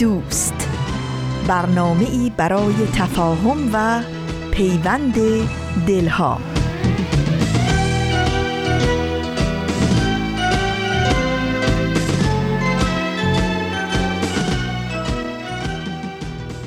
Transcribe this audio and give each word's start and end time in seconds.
دوست. 0.00 0.54
برنامه 1.48 2.10
ای 2.10 2.32
برای 2.36 2.74
تفاهم 2.94 3.70
و 3.72 4.02
پیوند 4.50 5.14
دلها. 5.86 6.40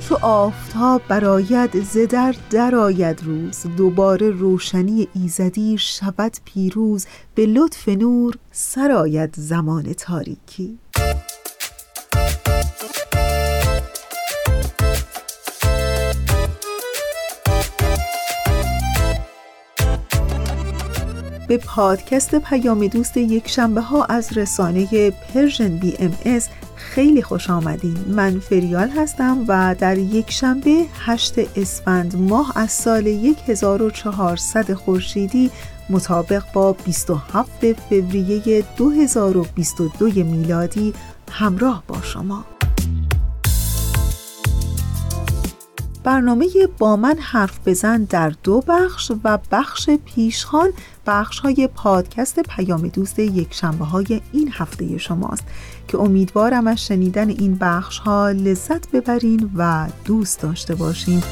چو 0.09 0.15
آفتاب 0.21 1.01
براید 1.07 1.83
ز 1.83 1.97
در 1.97 2.35
درآید 2.49 3.23
روز. 3.23 3.65
دوباره 3.77 4.29
روشنی 4.29 5.07
ایزدی 5.13 5.77
شود 5.77 6.37
پیروز. 6.45 7.05
به 7.35 7.45
لطف 7.45 7.89
نور 7.89 8.35
سرآید 8.51 9.33
زمان 9.37 9.93
تاریکی. 9.93 10.82
به 21.47 21.57
پادکست 21.57 22.35
پیام 22.35 22.87
دوست 22.87 23.17
یک 23.17 23.47
شنبه 23.47 23.81
ها 23.81 24.05
از 24.05 24.37
رسانه 24.37 25.11
Persian 25.11 25.77
BMS 25.77 26.49
خیلی 26.75 27.21
خوش 27.21 27.49
آمدین. 27.49 27.97
من 28.07 28.39
فریال 28.39 28.89
هستم 28.89 29.45
و 29.47 29.75
در 29.79 29.97
یک 29.97 30.31
شنبه 30.31 30.85
8 30.99 31.33
اسفند 31.55 32.15
ماه 32.15 32.51
از 32.55 32.71
سال 32.71 33.07
1400 33.47 34.73
خورشیدی 34.73 35.51
مطابق 35.89 36.43
با 36.53 36.73
27 36.73 37.73
فوریه 37.73 38.63
2022 38.77 40.05
میلادی 40.05 40.93
همراه 41.31 41.83
با 41.87 42.01
شما. 42.01 42.45
برنامه 46.03 46.47
با 46.77 46.95
من 46.95 47.17
حرف 47.19 47.59
بزن 47.65 48.03
در 48.03 48.29
دو 48.43 48.63
بخش 48.67 49.11
و 49.23 49.39
بخش 49.51 49.89
پیشخان 49.89 50.69
بخش 51.07 51.39
های 51.39 51.69
پادکست 51.75 52.39
پیام 52.39 52.87
دوست 52.87 53.19
یک 53.19 53.53
شنبه 53.53 53.85
های 53.85 54.21
این 54.31 54.49
هفته 54.53 54.97
شماست 54.97 55.43
که 55.87 55.99
امیدوارم 55.99 56.67
از 56.67 56.85
شنیدن 56.85 57.29
این 57.29 57.57
بخش 57.61 57.97
ها 57.97 58.29
لذت 58.31 58.91
ببرین 58.91 59.51
و 59.55 59.87
دوست 60.05 60.41
داشته 60.41 60.75
باشین. 60.75 61.23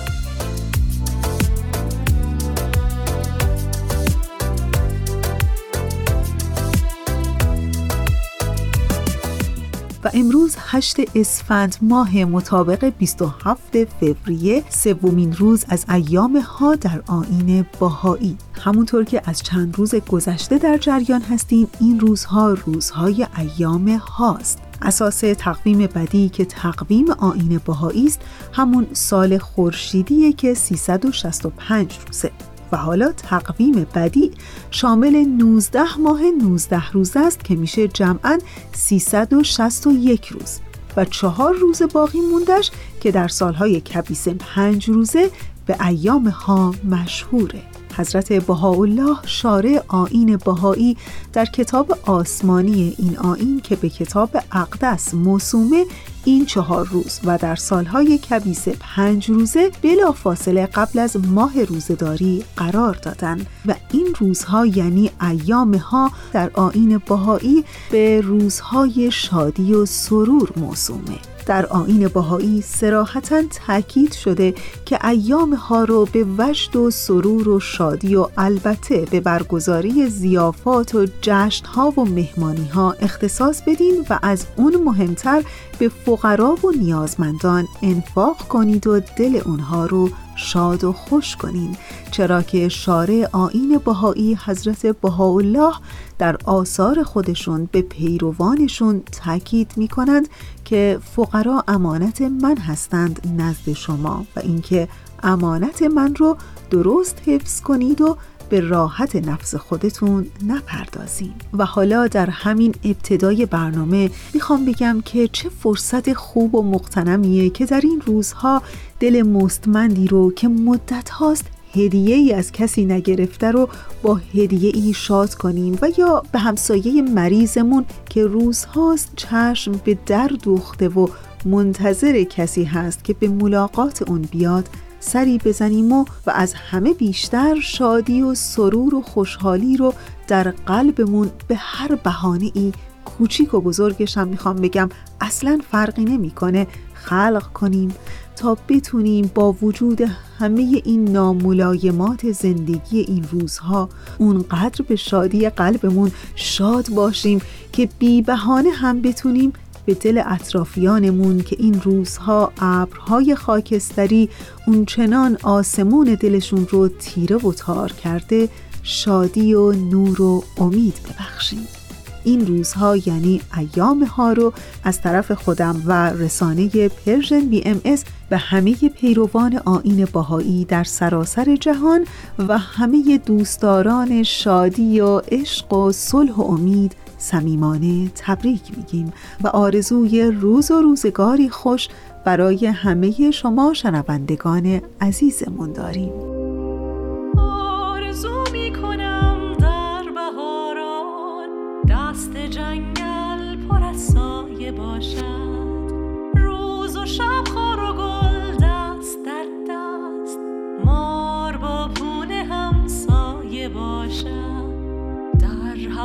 امروز 10.14 10.56
8 10.60 10.98
اسفند 11.16 11.76
ماه 11.82 12.26
مطابق 12.26 12.94
27 13.00 13.86
فوریه 13.86 14.64
سومین 14.70 15.34
روز 15.34 15.66
از 15.70 15.86
ایام 15.90 16.38
ها 16.38 16.76
در 16.76 17.02
آین 17.08 17.66
باهایی 17.80 18.38
همونطور 18.54 19.04
که 19.04 19.22
از 19.26 19.44
چند 19.44 19.78
روز 19.78 19.96
گذشته 19.96 20.58
در 20.58 20.78
جریان 20.78 21.22
هستیم 21.22 21.68
این 21.80 22.00
روزها 22.00 22.50
روزهای 22.50 23.28
ایام 23.38 23.90
هاست. 23.90 24.60
اساس 24.82 25.20
تقویم 25.38 25.78
بدی 25.78 26.30
که 26.30 26.46
تقویم 26.46 27.12
آین 27.12 27.62
باهایی 27.66 28.06
است 28.06 28.22
همون 28.54 28.88
سال 28.94 29.38
خورشیدیه 29.38 30.34
که 30.34 30.54
365 30.54 32.00
روزه. 32.08 32.32
و 32.72 32.78
حالا 32.78 33.12
تقویم 33.12 33.88
بدی 33.96 34.32
شامل 34.72 35.26
19 35.26 35.98
ماه 36.00 36.22
19 36.24 36.92
روز 36.92 37.18
است 37.18 37.44
که 37.44 37.56
میشه 37.56 37.88
جمعا 37.88 38.40
361 38.74 40.26
روز 40.26 40.60
و 40.98 41.06
چهار 41.06 41.54
روز 41.54 41.82
باقی 41.94 42.20
موندش 42.20 42.72
که 43.02 43.12
در 43.12 43.28
سالهای 43.28 43.82
کبیس 43.82 44.28
پنج 44.28 44.90
روزه 44.90 45.30
به 45.66 45.88
ایام 45.88 46.28
ها 46.28 46.76
مشهوره. 46.90 47.62
حضرت 47.98 48.34
بهاءالله 48.34 49.18
شارع 49.26 49.84
آین 49.88 50.38
بهایی 50.38 50.98
در 51.34 51.46
کتاب 51.46 51.98
آسمانی 52.06 52.96
این 52.98 53.18
آین 53.18 53.62
که 53.64 53.76
به 53.76 53.90
کتاب 53.90 54.30
اقدس 54.52 55.14
موسومه 55.14 55.86
این 56.26 56.46
چهار 56.46 56.88
روز 56.88 57.20
و 57.26 57.38
در 57.38 57.56
سالهای 57.56 58.18
کبیس 58.18 58.68
پنج 58.68 59.30
روزه 59.30 59.72
بلا 59.82 60.12
فاصله 60.12 60.66
قبل 60.66 61.00
از 61.00 61.18
ماه 61.28 61.64
روزداری 61.64 62.44
قرار 62.58 62.94
دادن. 62.94 63.46
و 63.66 63.76
این 63.92 64.08
روزها 64.20 64.66
یعنی 64.66 65.12
ایام 65.22 65.76
ها 65.76 66.12
در 66.34 66.52
آین 66.54 66.98
بهایی 66.98 67.64
به 67.92 68.22
روزهای 68.22 69.12
شادی 69.12 69.74
و 69.74 69.86
سرور 69.86 70.50
موسومه. 70.58 71.31
در 71.46 71.66
آین 71.66 72.08
باهایی 72.08 72.62
سراحتا 72.62 73.42
تاکید 73.68 74.14
شده 74.14 74.54
که 74.86 75.06
ایام 75.08 75.54
ها 75.54 75.84
رو 75.84 76.06
به 76.06 76.26
وجد 76.38 76.76
و 76.76 76.92
سرور 76.92 77.50
و 77.50 77.60
شادی 77.60 78.16
و 78.16 78.28
البته 78.38 79.06
به 79.12 79.20
برگزاری 79.20 80.08
زیافات 80.08 80.96
و 80.96 81.06
جشن 81.22 81.66
ها 81.66 81.94
و 81.98 82.06
مهمانی 82.06 82.68
ها 82.68 82.92
اختصاص 82.92 83.62
بدین 83.62 84.06
و 84.10 84.20
از 84.22 84.46
اون 84.56 84.76
مهمتر 84.76 85.44
به 85.80 85.90
فقرا 85.90 86.58
و 86.64 86.72
نیازمندان 86.80 87.68
انفاق 87.82 88.38
کنید 88.38 88.88
و 88.88 89.00
دل 89.00 89.42
اونها 89.46 89.86
رو 89.86 90.10
شاد 90.36 90.84
و 90.84 90.94
خوش 90.94 91.36
کنین. 91.36 91.78
چرا 92.12 92.42
که 92.42 92.70
شارع 92.70 93.28
آین 93.32 93.82
بهایی 93.86 94.38
حضرت 94.46 94.86
بهاءالله 94.86 95.74
در 96.22 96.38
آثار 96.46 97.04
خودشون 97.04 97.70
به 97.72 97.82
پیروانشون 97.82 99.04
تاکید 99.12 99.72
می 99.78 99.88
کنند 99.88 100.30
که 100.66 101.00
فقرا 101.16 101.64
امانت 101.68 102.22
من 102.22 102.58
هستند 102.58 103.34
نزد 103.38 103.74
شما 103.74 104.26
و 104.36 104.40
اینکه 104.40 104.88
امانت 105.24 105.82
من 105.82 106.16
رو 106.16 106.38
درست 106.70 107.22
حفظ 107.26 107.62
کنید 107.62 108.02
و 108.02 108.18
به 108.50 108.60
راحت 108.60 109.16
نفس 109.16 109.56
خودتون 109.56 110.28
نپردازیم 110.48 111.34
و 111.54 111.66
حالا 111.66 112.08
در 112.08 112.30
همین 112.30 112.76
ابتدای 112.84 113.46
برنامه 113.46 114.12
می‌خوام 114.34 114.66
بگم 114.66 115.02
که 115.06 115.28
چه 115.28 115.50
فرصت 115.50 116.14
خوب 116.14 116.56
و 116.56 116.64
مقتنمیه 116.64 117.50
که 117.50 117.66
در 117.66 117.82
این 117.84 118.02
روزها 118.06 118.62
دل 119.00 119.22
مستمندی 119.22 120.08
رو 120.08 120.32
که 120.32 120.48
مدت 120.48 121.10
هاست 121.10 121.46
هدیه 121.76 122.16
ای 122.16 122.34
از 122.34 122.52
کسی 122.52 122.86
نگرفته 122.86 123.52
رو 123.52 123.70
با 124.02 124.16
هدیه 124.16 124.72
ای 124.76 124.94
شاد 124.94 125.34
کنیم 125.34 125.78
و 125.82 125.90
یا 125.98 126.24
به 126.32 126.40
همسایه 126.40 127.02
مریضمون 127.02 127.86
که 128.10 128.26
روزهاست 128.26 129.12
چشم 129.16 129.72
به 129.72 129.98
در 130.06 130.28
دوخته 130.28 130.90
و 130.90 131.08
منتظر 131.46 132.24
کسی 132.24 132.64
هست 132.64 133.04
که 133.04 133.14
به 133.14 133.28
ملاقات 133.28 134.02
اون 134.02 134.22
بیاد 134.22 134.70
سری 135.00 135.38
بزنیم 135.38 135.92
و 135.92 136.06
و 136.28 136.32
از 136.32 136.54
همه 136.54 136.94
بیشتر 136.94 137.60
شادی 137.60 138.22
و 138.22 138.36
سرور 138.36 138.96
و 138.96 139.02
خوشحالی 139.02 139.78
رو 139.78 139.94
در 140.28 140.52
قلبمون 140.52 141.32
به 141.48 141.56
هر 141.56 141.96
بهانه 141.96 142.52
ای 142.54 142.72
کوچیک 143.06 143.54
و 143.54 143.62
بزرگش 143.62 144.18
هم 144.18 144.28
می‌خوام 144.28 144.56
بگم 144.56 144.90
اصلا 145.22 145.60
فرقی 145.72 146.06
نمی‌کنه. 146.06 146.68
خلق 147.04 147.54
کنیم 147.54 147.94
تا 148.36 148.58
بتونیم 148.70 149.32
با 149.36 149.52
وجود 149.52 150.02
همه 150.40 150.82
این 150.86 151.12
ناملایمات 151.12 152.32
زندگی 152.32 153.00
این 153.00 153.26
روزها 153.32 153.90
اونقدر 154.18 154.86
به 154.88 154.96
شادی 154.96 155.50
قلبمون 155.50 156.12
شاد 156.36 156.90
باشیم 156.90 157.42
که 157.74 157.90
بی 158.00 158.22
بهانه 158.22 158.70
هم 158.70 159.02
بتونیم 159.02 159.54
به 159.86 159.94
دل 159.94 160.22
اطرافیانمون 160.26 161.42
که 161.42 161.56
این 161.60 161.82
روزها 161.82 162.52
ابرهای 162.60 163.36
خاکستری 163.36 164.30
اونچنان 164.68 165.38
آسمون 165.44 166.18
دلشون 166.20 166.68
رو 166.70 166.88
تیره 166.88 167.36
و 167.36 167.54
تار 167.54 167.92
کرده 167.92 168.50
شادی 168.84 169.54
و 169.54 169.72
نور 169.72 170.22
و 170.22 170.44
امید 170.58 170.96
ببخشیم. 171.06 171.81
این 172.24 172.48
روزها 172.48 172.98
یعنی 172.98 173.42
ایام 173.58 174.04
ها 174.04 174.34
رو 174.34 174.54
از 174.84 175.02
طرف 175.02 175.32
خودم 175.32 175.84
و 175.86 176.10
رسانه 176.10 176.90
Persian 176.90 177.40
BMS 177.40 178.04
به 178.30 178.38
همه 178.38 178.76
پیروان 178.76 179.62
آیین 179.66 180.08
بهایی 180.14 180.66
در 180.66 180.84
سراسر 180.84 181.56
جهان 181.56 182.06
و 182.48 182.58
همه 182.58 183.18
دوستداران 183.18 184.24
شادی 184.24 185.00
و 185.00 185.18
عشق 185.18 185.74
و 185.74 185.92
صلح 185.92 186.34
و 186.34 186.42
امید 186.42 186.96
صمیمانه 187.18 188.12
تبریک 188.16 188.78
میگیم 188.78 189.14
و 189.44 189.48
آرزوی 189.48 190.24
روز 190.24 190.72
و 190.72 190.82
روزگاری 190.82 191.50
خوش 191.50 191.88
برای 192.26 192.66
همه 192.66 193.32
شما 193.32 193.74
شنوندگان 193.74 194.82
عزیزمون 195.02 195.74
داریم. 195.74 196.12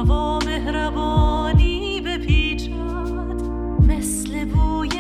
هوا 0.07 0.39
مهربانی 0.39 2.01
بپیچد. 2.01 2.71
مثل 3.89 4.45
بوی 4.45 4.91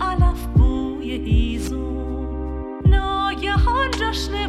علف 0.00 0.46
بوی 0.46 1.10
هیزون 1.12 2.80
ناگهان 2.86 3.90
جشن 3.90 4.47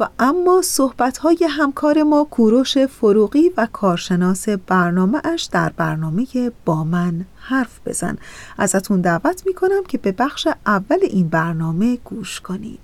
و 0.00 0.08
اما 0.18 0.62
صحبت‌های 0.62 1.38
همکار 1.50 2.02
ما 2.02 2.26
کوروش 2.30 2.78
فروغی 2.78 3.50
و 3.56 3.68
کارشناس 3.72 4.48
برنامه 4.48 5.20
اش 5.24 5.42
در 5.42 5.72
برنامه 5.76 6.26
با 6.64 6.84
من 6.84 7.24
حرف 7.36 7.80
بزن. 7.86 8.18
ازتون 8.58 9.00
دعوت 9.00 9.42
می‌کنم 9.46 9.84
که 9.88 9.98
به 9.98 10.12
بخش 10.12 10.48
اول 10.66 10.98
این 11.02 11.28
برنامه 11.28 11.96
گوش 12.04 12.40
کنید. 12.40 12.80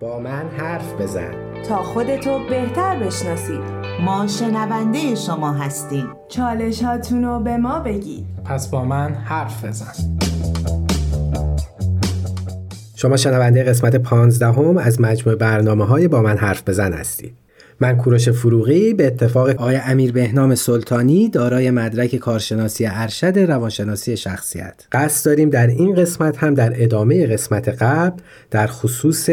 با 0.00 0.20
من 0.20 0.48
حرف 0.48 0.92
بزن. 1.00 1.62
تا 1.68 1.82
خودتو 1.82 2.38
بهتر 2.50 2.98
بشناسید. 2.98 3.60
ما 4.04 4.26
شنونده 4.26 5.14
شما 5.14 5.52
هستیم. 5.52 6.06
چالشاتونو 6.28 7.40
به 7.40 7.56
ما 7.56 7.78
بگید. 7.78 8.26
پس 8.44 8.68
با 8.68 8.84
من 8.84 9.14
حرف 9.14 9.64
بزن. 9.64 10.31
شما 13.02 13.16
شنونده 13.16 13.64
قسمت 13.64 13.96
15 13.96 14.46
هم 14.46 14.76
از 14.78 15.00
مجموع 15.00 15.36
برنامه 15.36 15.84
های 15.84 16.08
با 16.08 16.22
من 16.22 16.36
حرف 16.36 16.68
بزن 16.68 16.92
هستید 16.92 17.34
من 17.80 17.96
کوروش 17.96 18.28
فروغی 18.28 18.94
به 18.94 19.06
اتفاق 19.06 19.48
آقای 19.48 19.76
امیر 19.76 20.12
بهنام 20.12 20.54
سلطانی 20.54 21.28
دارای 21.28 21.70
مدرک 21.70 22.16
کارشناسی 22.16 22.86
ارشد 22.86 23.38
روانشناسی 23.38 24.16
شخصیت. 24.16 24.74
قصد 24.92 25.26
داریم 25.26 25.50
در 25.50 25.66
این 25.66 25.94
قسمت 25.94 26.36
هم 26.36 26.54
در 26.54 26.72
ادامه 26.76 27.26
قسمت 27.26 27.68
قبل 27.68 28.22
در 28.50 28.66
خصوص 28.66 29.30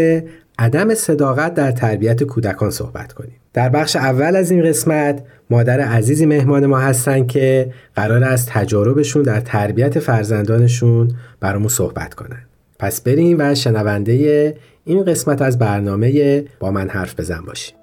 عدم 0.60 0.94
صداقت 0.94 1.54
در 1.54 1.72
تربیت 1.72 2.24
کودکان 2.24 2.72
صحبت 2.72 3.14
کنیم. 3.14 3.36
در 3.54 3.70
بخش 3.70 3.96
اول 3.96 4.36
از 4.36 4.52
این 4.52 4.64
قسمت 4.64 5.24
مادر 5.50 5.80
عزیزی 5.80 6.26
مهمان 6.26 6.66
ما 6.66 6.80
هستن 6.80 7.28
که 7.28 7.74
قرار 7.96 8.24
از 8.24 8.46
تجاربشون 8.46 9.22
در 9.24 9.40
تربیت 9.40 10.00
فرزندانشون 10.00 11.12
برامون 11.40 11.70
صحبت 11.70 12.14
کنن. 12.14 12.49
پس 12.80 13.02
بریم 13.02 13.38
و 13.40 13.56
شنونده 13.56 14.58
این 14.86 15.04
قسمت 15.04 15.42
از 15.42 15.60
برنامه 15.60 16.44
با 16.60 16.72
من 16.72 16.90
حرف 16.90 17.20
بزن 17.20 17.42
باشیم 17.48 17.76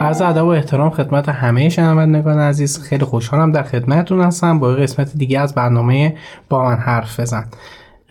عرض 0.00 0.22
ادب 0.22 0.44
و 0.44 0.48
احترام 0.48 0.90
خدمت 0.90 1.28
همه 1.28 1.68
شنوندگان 1.68 2.38
عزیز. 2.38 2.82
خیلی 2.82 3.04
خوشحالم 3.04 3.52
در 3.52 3.62
خدمتتون 3.62 4.20
هستم. 4.20 4.58
با 4.58 4.68
قسمت 4.68 5.12
دیگه 5.16 5.40
از 5.40 5.54
برنامه 5.54 6.16
با 6.48 6.64
من 6.64 6.76
حرف 6.76 7.20
بزن. 7.20 7.44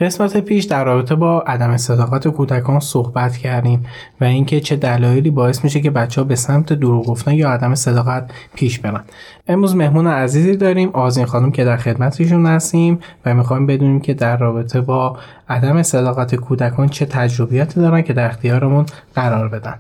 قسمت 0.02 0.38
پیش 0.38 0.66
در 0.66 0.84
رابطه 0.84 1.16
با 1.16 1.42
عدم 1.42 1.78
صداقت 1.78 2.28
کودکان 2.28 2.80
صحبت 2.80 3.38
کردیم 3.38 3.86
و 4.22 4.24
اینکه 4.24 4.60
چه 4.60 4.76
دلایلی 4.76 5.30
باعث 5.30 5.64
میشه 5.64 5.82
که 5.82 5.92
بچه 5.92 6.22
ها 6.22 6.28
به 6.28 6.36
سمت 6.36 6.74
دروغ 6.74 7.06
گفتن 7.06 7.34
یا 7.34 7.50
عدم 7.50 7.76
صداقت 7.76 8.32
پیش 8.56 8.80
برن. 8.80 9.04
امروز 9.48 9.76
مهمون 9.76 10.08
عزیزی 10.08 10.56
داریم 10.56 10.90
آزین 10.90 11.26
خانم 11.26 11.52
که 11.52 11.64
در 11.66 11.78
خدمتشون 11.78 12.46
هستیم 12.46 13.00
و 13.26 13.34
می‌خوایم 13.34 13.66
بدونیم 13.66 14.00
که 14.00 14.14
در 14.14 14.38
رابطه 14.38 14.82
با 14.82 15.18
عدم 15.50 15.84
صداقت 15.84 16.36
کودکان 16.36 16.88
چه 16.88 17.06
تجربیاتی 17.06 17.80
دارن 17.80 18.02
که 18.02 18.14
در 18.14 18.26
اختیارمون 18.26 18.86
قرار 19.16 19.50
بدن. 19.50 19.76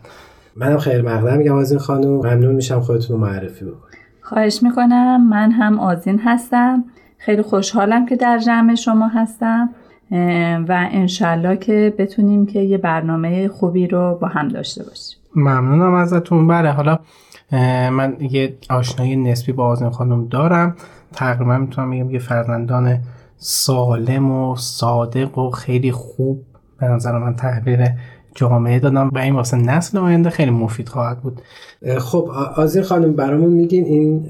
منم 0.56 0.78
خیلی 0.78 1.02
مقدم 1.02 1.38
میگم 1.38 1.56
از 1.56 1.72
این 1.72 1.80
خانم. 1.80 2.08
ممنون 2.08 2.56
میشم 2.56 2.80
خودتون 2.80 3.18
رو 3.18 3.26
معرفی 3.28 3.66
بکنید. 3.66 4.00
خواهش 4.22 4.64
می‌کنم. 4.64 5.30
من 5.30 5.52
هم 5.52 5.80
آزین 5.80 6.20
هستم. 6.26 6.84
خیلی 7.18 7.42
خوشحالم 7.42 8.06
که 8.06 8.16
در 8.16 8.38
جمع 8.38 8.76
شما 8.76 9.08
هستم. 9.08 9.70
و 10.68 10.88
انشالله 10.92 11.58
که 11.58 11.94
بتونیم 11.98 12.46
که 12.46 12.60
یه 12.60 12.78
برنامه 12.78 13.48
خوبی 13.48 13.88
رو 13.88 14.18
با 14.22 14.28
هم 14.28 14.48
داشته 14.48 14.84
باشیم. 14.84 15.20
ممنونم 15.36 15.94
ازتون. 15.94 16.48
بله 16.48 16.72
حالا 16.72 17.00
من 17.92 18.18
یه 18.20 18.58
آشنایی 18.70 19.16
نسبی 19.16 19.52
با 19.52 19.66
آزین 19.66 19.90
خانم 19.90 20.28
دارم. 20.28 20.76
تقریبا 21.14 21.58
می‌تونم 21.58 21.92
بگم 21.92 22.12
یه 22.12 22.20
فرزندان 22.20 22.98
سالم 23.38 24.32
و 24.32 24.56
صادق 24.56 25.38
و 25.38 25.50
خیلی 25.50 25.92
خوب 25.92 26.44
به 26.80 26.88
نظر 26.88 27.18
من 27.18 27.36
تحویل 27.36 27.86
جامعه 28.36 28.80
دادم 28.80 29.10
و 29.14 29.18
این 29.18 29.34
واسه 29.34 29.58
نسل 29.58 29.98
آینده 29.98 30.30
خیلی 30.30 30.52
مفید 30.52 30.90
خواهد 30.90 31.22
بود. 31.22 31.42
خب 32.00 32.32
آزین 32.56 32.84
خانم 32.84 33.14
برامون 33.14 33.50
میگین 33.50 33.86
این 33.86 34.30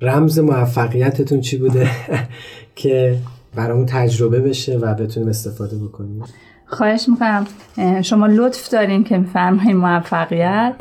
رمز 0.00 0.38
موفقیتتون 0.38 1.40
چی 1.40 1.58
بوده؟ 1.58 1.88
که 2.76 3.16
برامون 3.58 3.86
تجربه 3.86 4.40
بشه 4.40 4.78
و 4.78 4.94
بتونیم 4.94 5.28
استفاده 5.28 5.76
بکنیم. 5.76 6.22
خواهش 6.66 7.08
می‌کنم. 7.08 7.46
شما 8.02 8.26
لطف 8.26 8.72
دارین 8.72 9.04
که 9.04 9.18
میفرمایید 9.18 9.76
موفقیت. 9.76 10.74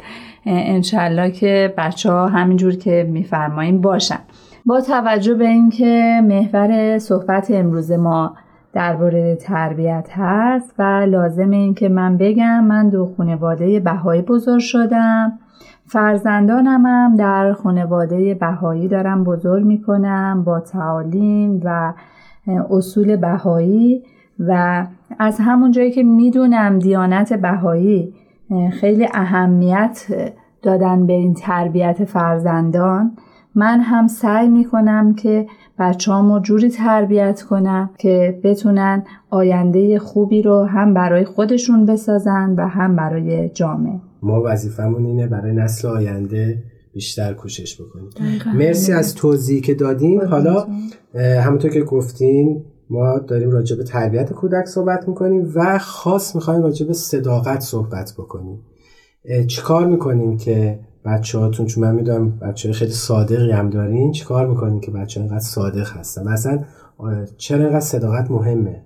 انشالله 0.46 1.32
که 1.32 1.74
بچه 1.78 2.12
ها 2.12 2.28
همینجور 2.28 2.76
که 2.76 3.08
میفرماییم 3.10 3.82
باشن. 3.82 4.20
با 4.66 4.82
توجه 4.82 5.34
به 5.34 5.48
اینکه 5.48 6.22
محور 6.24 7.00
صحبت 7.00 7.52
امروز 7.52 7.92
ما 7.92 8.36
درباره 8.74 9.36
تربیت 9.36 10.08
هست 10.12 10.74
و 10.80 10.84
لازم 11.10 11.50
این 11.50 11.74
که 11.74 11.90
من 11.90 12.18
بگم 12.18 12.64
من 12.64 12.90
دو 12.90 13.14
خانواده 13.18 13.80
بهایی 13.80 14.22
بزرگ 14.22 14.60
شدم. 14.60 15.40
فرزندانم 15.86 16.86
هم 16.86 17.16
در 17.16 17.54
خانواده 17.54 18.34
بهایی 18.34 18.88
دارم 18.88 19.24
بزرگ 19.24 19.66
می‌کنم 19.66 20.44
با 20.44 20.60
تعالیم 20.60 21.62
و 21.64 21.94
اصول 22.70 23.16
بهایی 23.16 24.04
و 24.40 24.86
از 25.20 25.38
همون 25.40 25.72
جایی 25.72 25.92
که 25.92 26.04
می‌دونم 26.04 26.80
دیانت 26.80 27.34
بهایی 27.34 28.14
خیلی 28.72 29.08
اهمیت 29.14 30.06
دادن 30.62 31.08
به 31.08 31.14
این 31.14 31.34
تربیت 31.34 32.06
فرزندان 32.06 33.12
من 33.56 33.80
هم 33.80 34.08
سعی 34.08 34.50
می‌کنم 34.50 35.14
که 35.14 35.48
بچه 35.80 36.12
رو 36.12 36.40
جوری 36.40 36.70
تربیت 36.70 37.42
کنم 37.42 37.90
که 37.98 38.40
بتونن 38.44 39.04
آینده 39.30 40.00
خوبی 40.00 40.42
رو 40.42 40.64
هم 40.64 40.94
برای 40.94 41.26
خودشون 41.26 41.86
بسازن 41.86 42.56
و 42.58 42.68
هم 42.68 42.96
برای 42.96 43.50
جامعه. 43.50 44.00
ما 44.22 44.42
وظیفمون 44.46 45.06
اینه 45.06 45.28
برای 45.28 45.54
نسل 45.54 45.88
آینده 45.88 46.58
بیشتر 46.98 47.34
کوشش 47.34 47.82
بکنیم. 47.82 48.10
مرسی 48.56 48.94
از 48.94 49.16
توضیحی 49.16 49.62
که 49.62 49.74
دادین. 49.74 50.22
حالا 50.22 50.68
همونطور 51.16 51.72
که 51.72 51.82
گفتین 51.82 52.66
ما 52.90 53.20
داریم 53.20 53.52
راجع 53.52 53.76
به 53.76 53.84
تربیت 53.84 54.34
کودک 54.34 54.66
صحبت 54.66 55.08
می‌کنیم 55.08 55.52
و 55.56 55.80
خاص 55.80 56.36
می‌خوایم 56.36 56.62
راجع 56.62 56.88
به 56.88 56.94
صداقت 56.94 57.60
صحبت 57.60 58.14
بکنیم. 58.18 58.60
چیکار 59.48 59.88
می‌کنیم 59.88 60.38
که 60.38 60.80
بچه 61.06 61.40
هاتون 61.40 61.66
چون 61.66 61.84
من 61.84 61.96
می‌دونم 61.96 62.40
بچه 62.40 62.72
خیلی 62.72 62.92
صادقی 62.92 63.52
هم 63.52 63.70
دارین 63.70 64.12
چیکار 64.12 64.48
می‌کنین 64.48 64.80
که 64.80 64.92
بچه 64.92 65.20
اینقدر 65.20 65.40
صادق 65.40 65.88
هستن؟ 65.98 66.28
مثلا 66.28 66.64
چرا 67.38 67.60
اینقدر 67.64 67.80
صداقت 67.80 68.32
مهمه؟ 68.32 68.86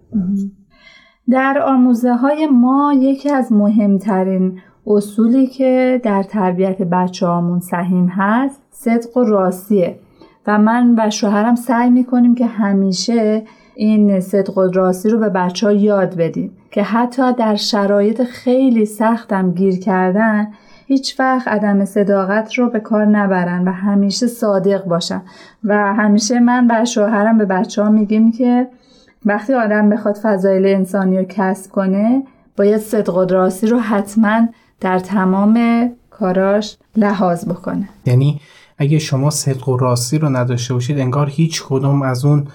در 1.30 1.64
آموزه 1.66 2.14
های 2.14 2.48
ما 2.48 2.94
یکی 3.00 3.30
از 3.30 3.52
مهمترین 3.52 4.60
اصولی 4.88 5.48
که 5.48 6.02
در 6.04 6.24
تربیت 6.24 6.82
بچه 6.82 7.28
هامون 7.28 7.60
سهیم 7.60 8.08
هست 8.08 8.62
صدق 8.72 9.18
و 9.18 9.24
راستیه. 9.24 10.00
و 10.48 10.58
من 10.58 10.96
و 10.98 11.10
شوهرم 11.10 11.56
سعی 11.56 11.90
می‌کنیم 11.90 12.36
که 12.36 12.46
همیشه 12.46 13.44
این 13.76 14.20
صدق 14.20 14.58
و 14.58 14.62
راستی 14.62 15.10
رو 15.10 15.20
به 15.20 15.30
بچه 15.30 15.68
ها 15.68 15.74
یاد 15.74 16.16
بدیم. 16.16 16.52
که 16.72 16.84
حتی 16.84 17.34
در 17.34 17.56
شرایط 17.56 18.24
خیلی 18.24 18.86
سختم 18.86 19.52
گیر 19.52 19.80
کردن 19.80 20.48
هیچ 20.88 21.20
وقت 21.20 21.48
عدم 21.48 21.86
صداقت 21.86 22.54
رو 22.54 22.70
به 22.70 22.80
کار 22.80 23.06
نبرن 23.06 23.68
و 23.68 23.72
همیشه 23.72 24.28
صادق 24.28 24.86
باشن. 24.86 25.22
و 25.64 25.94
همیشه 25.94 26.40
من 26.40 26.68
و 26.70 26.86
شوهرم 26.86 27.38
به 27.38 27.46
بچه 27.46 27.84
ها 27.84 27.90
میگیم 27.90 28.32
که 28.32 28.68
وقتی 29.26 29.54
آدم 29.54 29.90
بخواد 29.90 30.16
فضایل 30.16 30.66
انسانی 30.66 31.18
رو 31.18 31.26
کسب 31.30 31.72
کنه 31.72 32.24
باید 32.58 32.78
صدق 32.78 33.18
و 33.18 33.26
راستی 33.26 33.68
رو 33.68 33.80
حتما 33.80 34.48
در 34.82 35.00
تمام 35.00 35.90
کاراش 36.10 36.78
لحاظ 36.96 37.46
بکنه. 37.46 37.90
یعنی 38.06 38.42
اگه 38.78 39.00
شما 39.00 39.30
صدق 39.30 39.70
و 39.70 39.78
راستی 39.78 40.18
رو 40.18 40.30
نداشته 40.30 40.74
باشید 40.74 41.00
انگار 41.00 41.30
هیچ 41.30 41.64
کدوم 41.68 42.02
از 42.02 42.26
اون 42.26 42.48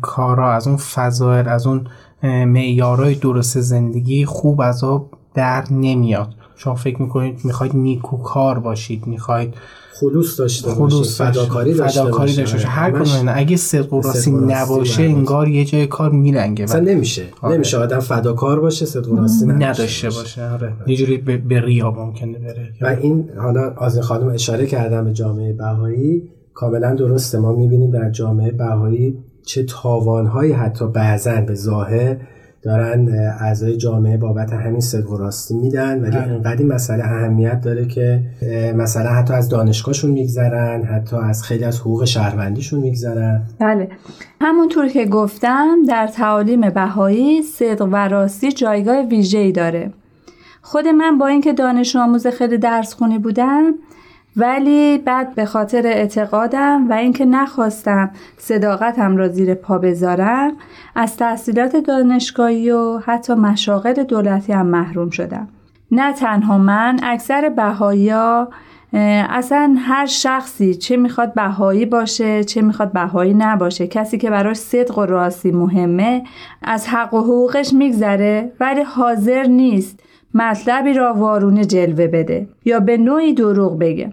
کارا 0.00 0.52
از 0.52 0.66
اون 0.66 0.76
فضایل 0.76 1.48
از 1.48 1.66
اون 1.66 1.86
معیارهای 2.22 3.14
درست 3.14 3.60
زندگی 3.60 4.24
خوب 4.24 4.60
از 4.60 4.84
آب 4.84 5.10
در 5.34 5.64
نمیاد. 5.70 6.34
شما 6.56 6.74
فکر 6.74 7.02
می‌کنید 7.02 7.44
می‌خواید 7.44 7.76
نیکوکار 7.76 8.58
باشید 8.58 9.06
می‌خواید 9.06 9.54
خلوص 10.00 10.40
داشته 10.40 10.70
خلوص 10.70 11.20
فداکاری 11.20 11.74
داشته 11.74 12.00
فداکاری 12.00 12.34
داشته 12.36 12.56
باشه. 12.56 12.68
هر 12.68 12.90
کدوم 12.90 13.32
اگه 13.34 13.56
صدق 13.56 13.92
و 13.92 14.00
راستی 14.00 14.30
نباشه 14.30 15.02
انگار 15.02 15.48
یه 15.48 15.64
جای 15.64 15.86
کار 15.86 16.10
میلنگه. 16.10 16.64
مثلا 16.64 16.80
نمیشه. 16.80 17.22
آره. 17.42 17.54
نمیشه 17.54 17.78
آدم 17.78 17.98
فداکار 17.98 18.60
باشه 18.60 18.86
صدق 18.86 19.12
و 19.12 19.16
راستی 19.16 19.46
نداشته 19.46 20.10
باشه. 20.10 20.50
آره. 20.50 20.72
یه 20.86 20.96
جوری 20.96 21.16
به 21.18 21.60
ریا 21.60 21.90
ممکنه 21.90 22.38
بره. 22.38 22.72
و 22.80 22.86
این 22.86 23.28
حالا 23.36 23.74
آزین 23.76 24.02
خانم 24.02 24.28
اشاره 24.28 24.66
کردم 24.66 25.04
به 25.04 25.12
جامعه 25.12 25.52
بهایی. 25.52 26.22
کاملا 26.54 26.94
درسته. 26.94 27.38
ما 27.38 27.52
می‌بینیم 27.52 27.90
در 27.90 28.10
جامعه 28.10 28.50
بهایی 28.50 29.18
چه 29.46 29.62
تاوانهایی 29.62 30.52
حتی 30.52 30.88
بعضا 30.88 31.40
به 31.40 31.54
ظاهر 31.54 32.16
دارن 32.68 33.08
اعضای 33.40 33.76
جامعه 33.76 34.16
بابت 34.16 34.52
همین 34.52 34.80
صدق 34.80 35.10
و 35.10 35.16
راستی 35.16 35.54
میدن 35.54 36.02
ولی 36.02 36.10
بله. 36.10 36.32
انقدر 36.32 36.56
این 36.56 36.72
مسئله 36.72 37.04
اهمیت 37.04 37.60
داره 37.60 37.86
که 37.86 38.20
مثلا 38.76 39.10
حتی 39.10 39.34
از 39.34 39.48
دانشگاهشون 39.48 40.10
میگذرن 40.10 40.82
حتی 40.82 41.16
از 41.16 41.42
خیلی 41.42 41.64
از 41.64 41.80
حقوق 41.80 42.04
شهروندیشون 42.04 42.80
میگذرن. 42.80 43.42
بله. 43.58 43.88
همونطور 44.40 44.88
که 44.88 45.04
گفتم 45.04 45.76
در 45.88 46.06
تعالیم 46.06 46.70
بهایی 46.70 47.42
صدق 47.42 47.88
و 47.92 47.96
راستی 47.96 48.52
جایگاه 48.52 49.02
ویژه‌ای 49.02 49.52
داره. 49.52 49.90
خود 50.62 50.86
من 50.86 51.18
با 51.18 51.26
اینکه 51.26 51.52
دانش 51.52 51.96
آموز 51.96 52.26
خیلی 52.26 52.58
درس 52.58 52.94
خونی 52.94 53.18
بودم 53.18 53.74
ولی 54.36 54.98
بعد 54.98 55.34
به 55.34 55.44
خاطر 55.44 55.86
اعتقادم 55.86 56.86
و 56.90 56.92
اینکه 56.92 57.24
نخواستم 57.24 58.10
صداقتم 58.38 59.16
را 59.16 59.28
زیر 59.28 59.54
پا 59.54 59.78
بذارم 59.78 60.52
از 60.94 61.16
تحصیلات 61.16 61.76
دانشگاهی 61.76 62.70
و 62.70 62.98
حتی 62.98 63.34
مشاغل 63.34 64.02
دولتی 64.02 64.52
هم 64.52 64.66
محروم 64.66 65.10
شدم. 65.10 65.48
نه 65.90 66.12
تنها 66.12 66.58
من 66.58 66.96
اکثر 67.02 67.48
بهایا 67.48 68.48
اصلا 68.92 69.76
هر 69.78 70.06
شخصی 70.06 70.74
چه 70.74 70.96
می‌خواد 70.96 71.34
بهایی 71.34 71.86
باشه 71.86 72.44
چه 72.44 72.62
می‌خواد 72.62 72.92
بهایی 72.92 73.34
نباشه 73.34 73.86
کسی 73.86 74.18
که 74.18 74.30
براش 74.30 74.56
صدق 74.56 74.98
و 74.98 75.06
راستی 75.06 75.50
مهمه 75.50 76.24
از 76.62 76.88
حق 76.88 77.14
و 77.14 77.20
حقوقش 77.20 77.72
میگذره 77.72 78.52
ولی 78.60 78.82
حاضر 78.82 79.42
نیست. 79.42 80.00
مطلبی 80.34 80.92
را 80.92 81.14
وارونه 81.14 81.64
جلوه 81.64 82.06
بده 82.06 82.48
یا 82.64 82.80
به 82.80 82.96
نوعی 82.96 83.34
دروغ 83.34 83.78
بگه 83.78 84.12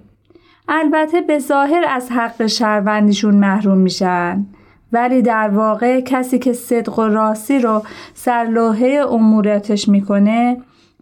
البته 0.67 1.22
به 1.22 1.39
ظاهر 1.39 1.86
از 1.89 2.12
حق 2.12 2.48
شهروندیشون 2.48 3.36
محروم 3.36 3.77
میشن 3.77 4.45
ولی 4.91 5.22
در 5.22 5.50
واقع 5.50 6.01
کسی 6.01 6.39
که 6.39 6.53
صدق 6.53 7.00
و 7.00 7.01
راستی 7.01 7.60
رو 7.60 7.84
سرلوحه 8.13 9.05
اموراتش 9.12 9.89
می‌کنه 9.89 10.57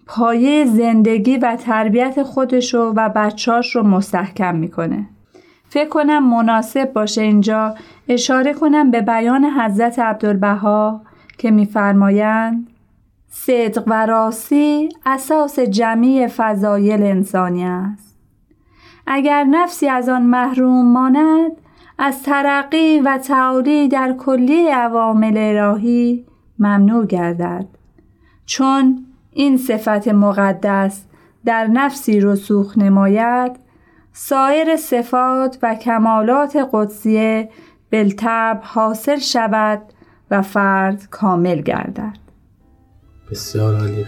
پایه 0.08 0.65
زندگی 0.65 1.38
و 1.38 1.55
تربیت 1.55 2.24
خودشو 2.24 2.93
و 2.96 3.10
بچاش 3.10 3.75
رو 3.75 3.84
مستحکم 3.84 4.55
می‌کنه. 4.55 5.10
فکر 5.70 5.89
کنم 5.89 6.29
مناسب 6.29 6.93
باشه 6.93 7.22
اینجا 7.22 7.75
اشاره 8.08 8.53
کنم 8.53 8.91
به 8.91 9.01
بیان 9.01 9.46
حضرت 9.46 10.00
عبدالبها 10.00 11.01
که 11.38 11.51
میفرمایند 11.51 12.67
صدق 13.36 13.84
و 13.88 14.06
راستی 14.06 14.90
اساس 15.06 15.60
جمعی 15.60 16.28
فضایل 16.28 17.04
انسانی 17.04 17.66
است. 17.66 18.18
اگر 19.08 19.44
نفسی 19.44 19.90
از 19.90 20.10
آن 20.10 20.22
محروم 20.22 20.92
ماند 20.92 21.52
از 21.98 22.24
ترقی 22.24 23.00
و 23.00 23.18
تعالی 23.18 23.88
در 23.88 24.16
کلی 24.18 24.68
عوامل 24.68 25.54
راهی 25.56 26.25
ممنوع 26.60 27.06
گردد 27.06 27.66
چون 28.46 29.06
این 29.32 29.58
صفت 29.58 30.08
مقدس 30.08 31.06
در 31.46 31.68
نفسی 31.68 32.20
رسوخ 32.20 32.78
نماید 32.78 33.52
سایر 34.12 34.75
صفات 34.75 35.58
و 35.62 35.75
کمالات 35.75 36.70
قدسیه 36.72 37.50
بلتب 37.90 38.60
حاصل 38.63 39.20
شود 39.20 39.82
و 40.32 40.42
فرد 40.42 41.08
کامل 41.10 41.62
گردد 41.62 42.23
بسیار 43.32 43.75
عالی 43.75 44.06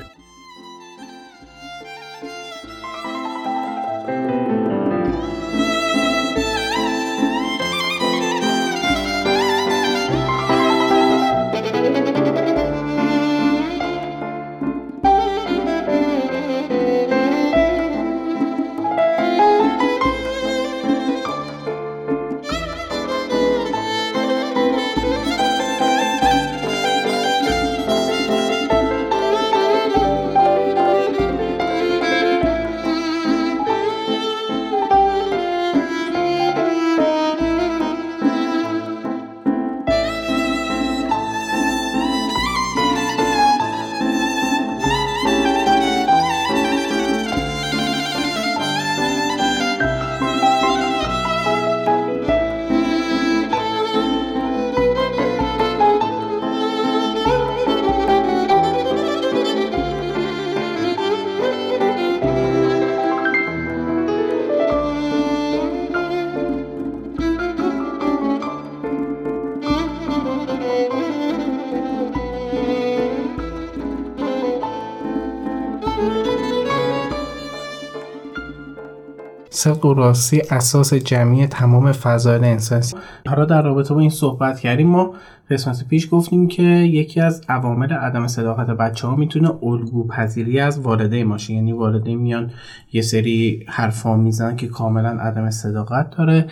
صدق 79.65 79.85
و 79.85 79.93
راستی 79.93 80.41
اساس 80.51 80.93
جمعی 80.93 81.47
تمام 81.47 81.91
فضایل 81.91 82.43
انسانی. 82.43 82.85
حالا 83.27 83.45
در 83.45 83.61
رابطه 83.61 83.93
با 83.93 83.99
این 83.99 84.09
صحبت 84.09 84.59
کردیم 84.59 84.87
ما 84.87 85.13
قسمت 85.49 85.87
پیش 85.87 86.07
گفتیم 86.11 86.47
که 86.47 86.63
یکی 86.63 87.21
از 87.21 87.41
عوامل 87.49 87.93
عدم 87.93 88.27
صداقت 88.27 88.67
بچه 88.67 89.07
ها 89.07 89.15
می‌تونه 89.15 89.51
الگو 89.63 90.07
پذیری 90.07 90.59
از 90.59 90.79
والدین 90.79 91.29
باشه. 91.29 91.53
یعنی 91.53 91.73
والدین 91.73 92.19
میان 92.19 92.51
یه 92.93 93.01
سری 93.01 93.65
حرفا 93.67 94.17
می‌زنن 94.17 94.55
که 94.55 94.67
کاملا 94.67 95.09
عدم 95.09 95.49
صداقت 95.49 96.17
داره 96.17 96.47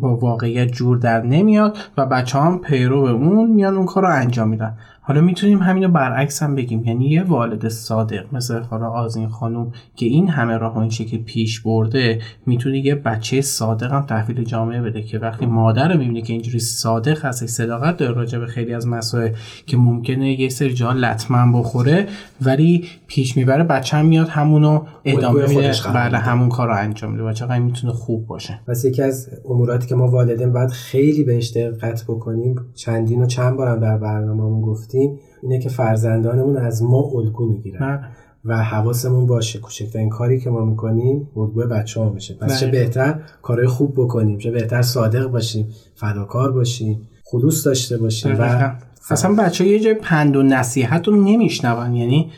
با 0.00 0.16
واقعیت 0.16 0.68
جور 0.68 0.96
در 0.96 1.22
نمیاد 1.22 1.78
و 1.96 2.06
بچه 2.06 2.38
هم 2.38 2.58
پیرو 2.58 3.02
به 3.02 3.10
اون 3.10 3.50
میان 3.50 3.76
اون 3.76 3.86
کار 3.86 4.02
رو 4.02 4.14
انجام 4.14 4.48
میدن. 4.48 4.76
حالا 5.10 5.20
می‌تونیم 5.20 5.58
همینو 5.58 5.88
برعکس 5.88 6.42
هم 6.42 6.54
بگیم. 6.54 6.84
یعنی 6.84 7.04
یه 7.04 7.22
والد 7.22 7.68
صادق 7.68 8.24
مثل 8.32 8.60
حالا 8.60 8.88
آزین 8.90 9.28
خانم 9.28 9.72
که 9.96 10.06
این 10.06 10.28
همه 10.28 10.56
راه 10.56 10.78
این 10.78 10.90
شکل 10.90 11.16
پیش 11.18 11.60
برده 11.60 12.18
می‌تونه 12.46 12.78
یه 12.78 12.94
بچه 12.94 13.40
صادق 13.40 13.92
هم 13.92 14.02
تحویل 14.02 14.44
جامعه 14.44 14.80
بده 14.80 15.02
که 15.02 15.18
وقتی 15.18 15.46
مادر 15.46 15.92
رو 15.92 15.98
می‌بینه 15.98 16.22
که 16.22 16.32
اینجوری 16.32 16.58
صادق 16.58 17.24
هست 17.24 17.46
صداقت 17.46 17.96
داره 17.96 18.14
راجع 18.14 18.38
به 18.38 18.46
خیلی 18.46 18.74
از 18.74 18.86
مسائل 18.86 19.32
که 19.66 19.76
ممکنه 19.76 20.40
یه 20.40 20.48
سری 20.48 20.74
جا 20.74 20.92
لطمن 20.92 21.52
بخوره 21.52 22.06
ولی 22.42 22.84
پیش 23.06 23.36
می‌بره 23.36 23.64
بچه 23.64 23.96
هم 23.96 24.06
میاد 24.06 24.28
همونو 24.28 24.82
ادامه 25.04 25.48
میده. 25.48 25.72
بله 25.94 26.18
همون 26.18 26.48
کار 26.48 26.68
رو 26.68 26.74
انجام 26.76 27.10
میده 27.12 27.24
بچه 27.24 27.58
می‌تونه 27.58 27.92
خوب 27.92 28.26
باشه. 28.26 28.60
پس 28.66 28.84
یکی 28.84 29.02
از 29.02 29.28
اموراتی 29.50 29.86
که 29.86 29.94
ما 29.94 30.08
والدین 30.08 30.52
باید 30.52 30.70
خیلی 30.70 31.24
بهش 31.24 31.56
دقت 31.56 32.04
بکنیم 32.08 32.56
چندین 32.74 33.22
و 33.22 33.26
چند 33.26 33.56
بارم 33.56 33.80
در 33.80 33.98
برنامه‌مون 33.98 34.60
گفتیم 34.60 34.99
اینه 35.42 35.58
که 35.58 35.68
فرزندانمون 35.68 36.56
از 36.56 36.82
ما 36.82 37.10
الگو 37.14 37.46
می‌گیرن 37.52 38.04
و 38.44 38.64
حواسمون 38.64 39.26
باشه. 39.26 39.58
کوچکترین 39.58 40.08
کاری 40.08 40.40
که 40.40 40.50
ما 40.50 40.64
می‌کنیم 40.64 41.28
الگوی 41.36 41.66
بچه 41.66 42.00
ها 42.00 42.08
میشه. 42.08 42.34
پس 42.34 42.60
چه 42.60 42.66
بهتر 42.66 43.20
کارهای 43.42 43.68
خوب 43.68 43.94
بکنیم 43.96 44.38
چه 44.38 44.50
بهتر 44.50 44.82
صادق 44.82 45.26
باشیم 45.26 45.68
فداکار 45.94 46.52
باشیم 46.52 47.08
خلوص 47.24 47.66
داشته 47.66 47.98
باشیم 47.98 48.36
و 48.38 48.72
اصلا 49.10 49.34
بچه 49.34 49.66
یه 49.66 49.80
جای 49.80 49.94
پند 49.94 50.36
و 50.36 50.42
نصیحت 50.42 51.08
رو 51.08 51.16
نمیشنون. 51.16 51.94
یعنی 51.94 52.30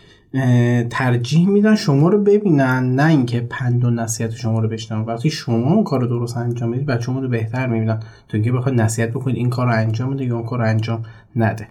ترجیح 0.90 1.48
میدن 1.48 1.74
شما 1.74 2.08
رو 2.08 2.22
ببینن 2.22 2.94
نه 2.94 3.06
اینکه 3.06 3.40
پند 3.40 3.84
و 3.84 3.90
نصیحت 3.90 4.30
شما 4.30 4.60
رو 4.60 4.68
بشنون. 4.68 5.04
وقتی 5.04 5.30
شما 5.30 5.74
اون 5.74 5.84
کار 5.84 6.00
رو 6.00 6.06
درست 6.06 6.36
انجام 6.36 6.70
می‌دید 6.70 6.86
بچه 6.86 7.02
شما 7.02 7.20
رو 7.20 7.28
بهتر 7.28 7.66
می‌بینن. 7.66 8.00
تو 8.28 8.36
اینکه 8.36 8.52
بخواد 8.52 8.74
نصیحت 8.74 9.10
بکنید 9.10 9.36
این 9.36 9.50
کار 9.50 9.66
رو 9.66 9.72
انجام 9.72 10.14
بده 10.14 10.24
یا 10.24 10.34
اون 10.36 10.46
کار 10.46 10.58
رو 10.58 10.64
انجام 10.64 11.02
نده. 11.36 11.68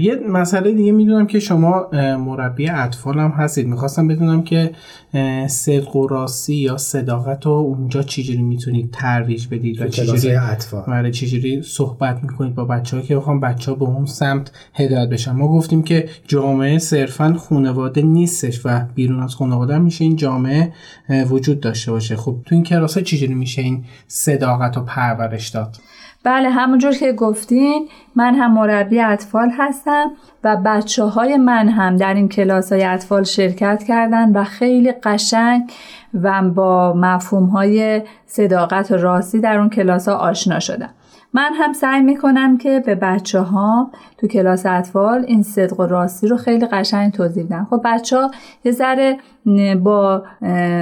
یه 0.00 0.20
مسئله 0.28 0.72
دیگه 0.72 0.92
می‌دونم 0.92 1.26
که 1.26 1.40
شما 1.40 1.88
مربی 2.18 2.68
اطفال 2.68 3.18
هم 3.18 3.30
هستید. 3.30 3.66
می‌خواستم 3.66 4.08
بدونم 4.08 4.42
که 4.42 4.70
صدق 5.48 5.96
و 5.96 6.06
راستی 6.08 6.54
یا 6.54 6.76
صداقت 6.76 7.46
رو 7.46 7.52
اونجا 7.52 8.02
چجوری 8.02 8.42
می‌تونید 8.42 8.90
ترویج 8.90 9.46
بدید 9.50 9.80
و 9.80 9.88
چجوری 9.88 10.36
اطفال. 10.36 10.84
بله 10.88 11.10
چجوری 11.10 11.62
صحبت 11.62 12.22
می‌کنید 12.22 12.54
با 12.54 12.64
بچه 12.64 12.96
ها 12.96 13.02
که 13.02 13.16
بخوام 13.16 13.40
بچه 13.40 13.70
ها 13.70 13.76
به 13.76 13.84
اون 13.84 14.06
سمت 14.06 14.52
هدایت 14.74 15.08
بشن. 15.08 15.32
ما 15.32 15.48
گفتیم 15.48 15.82
که 15.82 16.08
جامعه 16.28 16.78
صرفا 16.78 17.36
خانواده 17.48 18.02
نیستش 18.02 18.60
و 18.64 18.86
بیرون 18.94 19.22
از 19.22 19.34
خانواده 19.34 19.78
میشه 19.78 20.04
این 20.04 20.16
جامعه 20.16 20.72
وجود 21.30 21.60
داشته 21.60 21.92
باشه. 21.92 22.16
خب 22.16 22.36
تو 22.46 22.54
این 22.54 22.64
کلاس 22.64 22.98
چجوری 22.98 23.34
میشه 23.34 23.62
این 23.62 23.84
صداقت 24.06 24.76
رو 24.76 24.82
پرورش 24.82 25.48
داد؟ 25.48 25.76
بله 26.24 26.50
همونجور 26.50 26.92
که 26.92 27.12
گفتین 27.12 27.88
من 28.14 28.34
هم 28.34 28.52
مربی 28.54 29.00
اطفال 29.00 29.50
هستم 29.58 30.10
و 30.44 30.56
بچه 30.64 31.04
های 31.04 31.36
من 31.36 31.68
هم 31.68 31.96
در 31.96 32.14
این 32.14 32.28
کلاس 32.28 32.72
های 32.72 32.84
اطفال 32.84 33.24
شرکت 33.24 33.84
کردن 33.88 34.32
و 34.32 34.44
خیلی 34.44 34.92
قشنگ 34.92 35.70
و 36.22 36.42
با 36.42 36.92
مفهوم 36.92 37.46
های 37.46 38.02
صداقت 38.26 38.90
و 38.90 38.96
راستی 38.96 39.40
در 39.40 39.58
اون 39.58 39.70
کلاس 39.70 40.08
ها 40.08 40.14
آشنا 40.14 40.60
شدم. 40.60 40.90
من 41.36 41.50
هم 41.54 41.72
سعی 41.72 42.00
می‌کنم 42.00 42.58
که 42.58 42.82
به 42.86 42.94
بچه 42.94 43.40
ها 43.40 43.90
تو 44.18 44.26
کلاس 44.26 44.66
اطفال 44.66 45.24
این 45.26 45.42
صدق 45.42 45.80
و 45.80 45.82
راستی 45.82 46.26
رو 46.26 46.36
خیلی 46.36 46.66
قشنگ 46.66 47.12
توضیح 47.12 47.44
بدم. 47.44 47.66
خب 47.70 47.80
بچه 47.84 48.16
ها 48.16 48.30
یه 48.64 48.72
ذره 48.72 49.16
با 49.82 50.22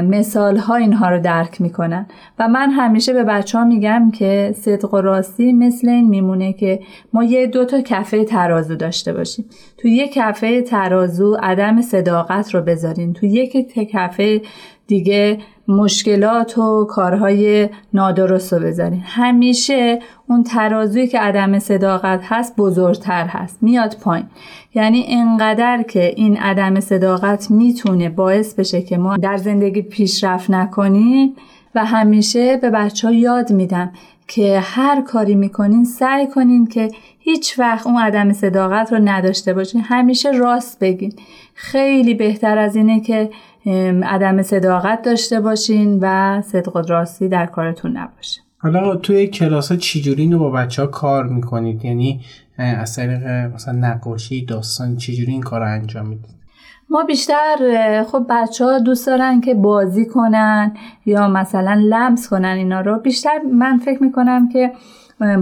مثال 0.02 0.56
ها 0.56 0.74
اینها 0.74 1.08
رو 1.08 1.20
درک 1.20 1.60
می‌کنن 1.60 2.06
و 2.38 2.48
من 2.48 2.70
همیشه 2.70 3.12
به 3.12 3.24
بچه 3.24 3.58
ها 3.58 3.64
میگم 3.64 4.10
که 4.10 4.54
صدق 4.56 4.94
و 4.94 5.00
راستی 5.00 5.52
مثل 5.52 5.88
این 5.88 6.08
میمونه 6.08 6.52
که 6.52 6.80
ما 7.12 7.24
یه 7.24 7.46
دو 7.46 7.64
تا 7.64 7.80
کفه 7.80 8.24
ترازو 8.24 8.74
داشته 8.74 9.12
باشیم. 9.12 9.44
تو 9.78 9.88
یک 9.88 10.12
کفه 10.12 10.62
ترازو 10.62 11.36
عدم 11.42 11.82
صداقت 11.82 12.54
رو 12.54 12.62
بذارین. 12.62 13.12
تو 13.12 13.26
یک 13.26 13.74
کفه 13.92 14.42
دیگه 14.86 15.38
مشکلات 15.68 16.58
و 16.58 16.84
کارهای 16.84 17.68
نادرست 17.92 18.52
رو 18.52 18.58
بذارین. 18.58 19.00
همیشه 19.04 19.98
اون 20.28 20.42
ترازوی 20.42 21.06
که 21.06 21.20
عدم 21.20 21.58
صداقت 21.58 22.20
هست 22.24 22.56
بزرگتر 22.56 23.26
هست. 23.26 23.58
میاد 23.62 23.96
پایین. 24.00 24.26
یعنی 24.74 25.04
انقدر 25.08 25.82
که 25.82 26.14
این 26.16 26.36
عدم 26.36 26.80
صداقت 26.80 27.50
می‌تونه 27.50 28.08
باعث 28.08 28.54
بشه 28.54 28.82
که 28.82 28.98
ما 28.98 29.16
در 29.16 29.36
زندگی 29.36 29.82
پیشرفت 29.82 30.50
نکنیم 30.50 31.36
و 31.74 31.84
همیشه 31.84 32.56
به 32.56 32.70
بچه 32.70 33.08
ها 33.08 33.14
یاد 33.14 33.52
میدم 33.52 33.92
که 34.28 34.60
هر 34.62 35.00
کاری 35.02 35.34
می‌کنین 35.34 35.84
سعی 35.84 36.26
کنین 36.26 36.66
که 36.66 36.90
هیچ 37.18 37.58
وقت 37.58 37.86
اون 37.86 37.96
عدم 37.96 38.32
صداقت 38.32 38.92
رو 38.92 38.98
نداشته 39.04 39.54
باشین. 39.54 39.80
همیشه 39.80 40.30
راست 40.30 40.78
بگین. 40.78 41.12
خیلی 41.54 42.14
بهتر 42.14 42.58
از 42.58 42.76
اینه 42.76 43.00
که 43.00 43.30
عدم 44.04 44.42
صداقت 44.42 45.02
داشته 45.02 45.40
باشین 45.40 45.98
و 46.02 46.42
صدق 46.42 46.76
و 46.76 46.78
راستی 46.78 47.28
در 47.28 47.46
کارتون 47.46 47.96
نباشه. 47.96 48.40
حالا 48.58 48.96
توی 48.96 49.26
کلاس 49.26 49.72
ها 49.72 49.76
چجوری 49.76 50.22
اینو 50.22 50.38
با 50.38 50.50
بچه 50.50 50.82
ها 50.82 50.88
کار 50.88 51.26
می‌کنید؟ 51.26 51.84
یعنی 51.84 52.20
از 52.58 52.96
طریق 52.96 53.26
مثلا 53.26 53.74
نقاشی 53.78 54.44
داستان 54.44 54.96
چجوری 54.96 55.32
این 55.32 55.42
کار 55.42 55.60
رو 55.60 55.66
انجام 55.66 56.06
می‌دید؟ 56.06 56.34
ما 56.90 57.04
بیشتر 57.04 57.56
خب 58.12 58.26
بچه 58.30 58.64
ها 58.64 58.78
دوست 58.78 59.06
دارن 59.06 59.40
که 59.40 59.54
بازی 59.54 60.06
کنن 60.06 60.74
یا 61.06 61.28
مثلا 61.28 61.74
لمس 61.88 62.28
کنن 62.28 62.56
اینا 62.56 62.80
رو. 62.80 62.98
بیشتر 62.98 63.38
من 63.52 63.78
فکر 63.78 64.02
می‌کنم 64.02 64.48
که 64.48 64.72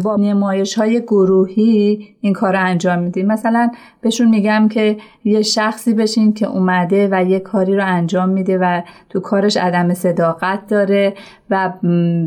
با 0.03 0.17
نمایش 0.17 0.75
های 0.75 1.01
گروهی 1.01 2.09
این 2.21 2.33
کار 2.33 2.53
رو 2.53 2.65
انجام 2.65 2.99
میدیم 2.99 3.27
مثلا 3.27 3.71
بهشون 4.01 4.29
میگم 4.29 4.69
که 4.69 4.97
یه 5.25 5.43
شخصی 5.43 5.95
بشین 5.95 6.33
که 6.33 6.47
اومده 6.47 7.09
و 7.13 7.25
یه 7.25 7.41
کاری 7.41 7.77
رو 7.77 7.87
انجام 7.87 8.29
میده 8.29 8.59
و 8.59 8.83
تو 9.11 9.21
کارش 9.21 9.57
عدم 9.57 9.95
صداقت 9.95 10.67
داره 10.69 11.15
و 11.51 11.73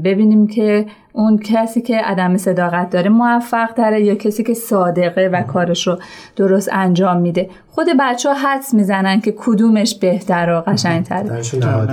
ببینیم 0.03 0.47
که 0.47 0.85
اون 1.13 1.37
کسی 1.37 1.81
که 1.81 1.97
عدم 1.97 2.37
صداقت 2.37 2.89
داره 2.89 3.09
موفق 3.09 3.75
داره 3.75 4.01
یا 4.01 4.15
کسی 4.15 4.43
که 4.43 4.53
صادقه 4.53 5.29
و 5.33 5.41
کارش 5.41 5.87
رو 5.87 5.97
درست 6.35 6.69
انجام 6.71 7.17
میده. 7.17 7.49
خود 7.67 7.87
بچه 7.99 8.29
ها 8.29 8.35
حدس 8.35 8.73
می‌زنن 8.73 9.21
که 9.21 9.33
کدومش 9.37 9.95
بهتر 9.95 10.49
و 10.49 10.71
قشنگتره. 10.71 11.29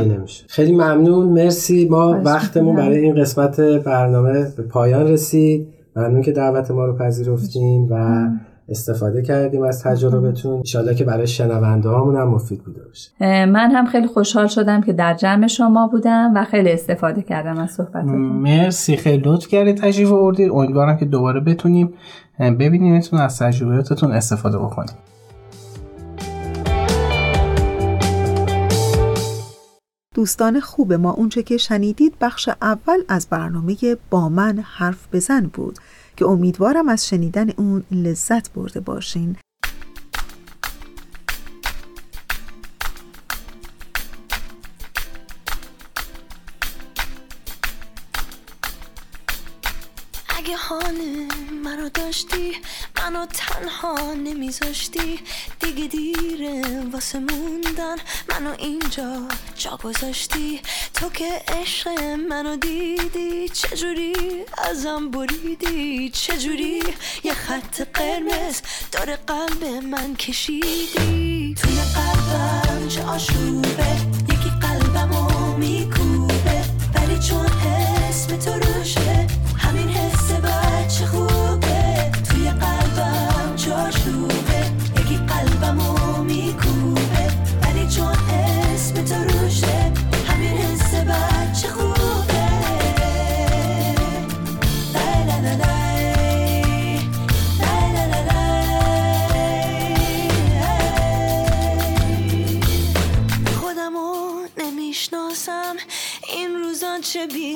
نمیشه. 0.03 0.45
خیلی 0.49 0.73
ممنون. 0.73 1.27
مرسی. 1.27 1.89
ما 1.91 2.21
وقتمون 2.25 2.77
برای 2.77 2.99
این 2.99 3.15
قسمت 3.15 3.61
برنامه 3.61 4.47
به 4.57 4.63
پایان 4.63 5.07
رسید. 5.07 5.42
ممنون 5.97 6.23
که 6.23 6.33
دعوت 6.33 6.71
ما 6.71 6.85
رو 6.85 6.97
پذیرفتین 6.97 7.89
و 7.91 8.27
استفاده 8.69 9.23
کردیم 9.23 9.63
از 9.63 9.83
تجربتون. 9.83 10.57
انشالله 10.57 10.95
که 10.95 11.05
برای 11.05 11.27
شنونده 11.27 11.89
هامون 11.89 12.17
هم 12.17 12.29
مفید 12.29 12.65
بوده 12.65 12.81
باشه. 12.85 13.11
من 13.47 13.71
هم 13.71 13.87
خیلی 13.87 14.07
خوشحال 14.07 14.47
شدم 14.47 14.81
که 14.81 14.93
در 14.93 15.15
جمع 15.15 15.47
شما 15.47 15.89
بودم 15.93 16.33
و 16.37 16.45
خیلی 16.45 16.73
استفاده 16.73 17.23
کردم 17.23 17.59
از 17.59 17.71
صحبتتون. 17.71 18.17
مرسی. 18.17 18.97
خیلی 18.97 19.23
لطف 19.27 19.49
کردید 19.49 19.77
تشریف 19.77 20.13
آوردید. 20.13 20.51
امیدوارم 20.51 20.97
که 20.97 21.05
دوباره 21.05 21.41
بتونیم 21.41 21.95
ببینیمتون 22.39 23.21
از 23.21 23.39
تجربیاتتون 23.39 24.13
استفاده 24.13 24.59
بکنیم. 24.59 24.97
دوستان 30.15 30.61
خوب 30.61 30.93
ما 30.93 31.11
اونچه 31.11 31.43
که 31.43 31.57
شنیدید 31.57 32.15
بخش 32.21 32.49
اول 32.63 32.99
از 33.09 33.27
برنامه 33.31 33.77
با 34.11 34.29
من 34.29 34.59
حرف 34.59 35.09
بزن 35.13 35.47
بود 35.47 35.79
که 36.17 36.27
امیدوارم 36.27 36.89
از 36.89 37.09
شنیدن 37.09 37.51
اون 37.51 37.85
لذت 37.91 38.53
برده 38.53 38.81
باشین. 38.81 39.37
داشتی 51.89 52.53
منو 52.99 53.27
تنها 53.27 54.13
نمیذاشتی. 54.13 55.21
دیگه 55.61 55.87
دیره 55.87 56.63
واسه 56.93 57.19
موندن 57.19 57.97
منو 58.29 58.55
اینجا 58.59 59.29
جا 59.57 59.79
گذاشتی. 59.85 60.61
تو 60.95 61.09
که 61.09 61.43
عشق 61.49 61.89
منو 62.29 62.57
دیدی 62.57 63.49
چجوری 63.49 64.15
ازم 64.71 65.11
بریدی؟ 65.11 66.11
چجوری 66.11 66.83
یه 67.25 67.35
خط 67.35 67.81
قرمز 67.95 68.61
داره 68.93 69.17
قلب 69.17 69.65
من 69.65 70.17
کشیدی؟ 70.17 71.55
توی 71.63 71.79
قلبم 71.95 72.89
چه 72.89 73.05
آشوبه. 73.05 74.22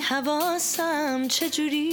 حواسم 0.08 1.28
چجوری 1.28 1.90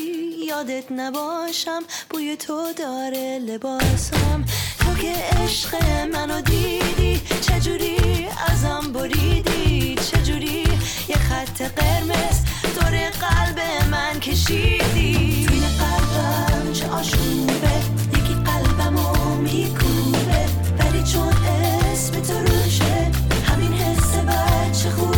یادت 0.48 0.92
نباشم؟ 0.92 1.84
بوی 2.10 2.36
تو 2.36 2.74
داره 2.74 3.40
لباسم. 3.40 4.46
تو 4.80 4.94
که 5.02 5.14
عشق 5.44 5.76
منو 6.14 6.42
دیدی 6.42 7.22
چجوری 7.42 8.28
ازم 8.48 8.92
بریدی؟ 8.94 9.96
چجوری 9.96 10.64
یه 11.08 11.16
خط 11.16 11.62
قرمز 11.62 12.38
دور 12.76 13.10
قلب 13.10 13.60
من 13.92 14.20
کشیدی؟ 14.20 15.46
توی 15.48 15.60
قلبم 15.60 16.74
چه 16.74 16.90
آشوبه 16.90 17.76
یکی 18.14 18.34
قلبمو 18.34 19.36
میکوبه. 19.36 20.46
ولی 20.80 21.04
چون 21.04 21.34
اسم 21.92 22.12
تو 22.22 22.40
روشه 22.40 23.12
همین 23.46 23.74
حس 23.74 24.16
بچه 24.16 24.90
خوبه 24.90 25.13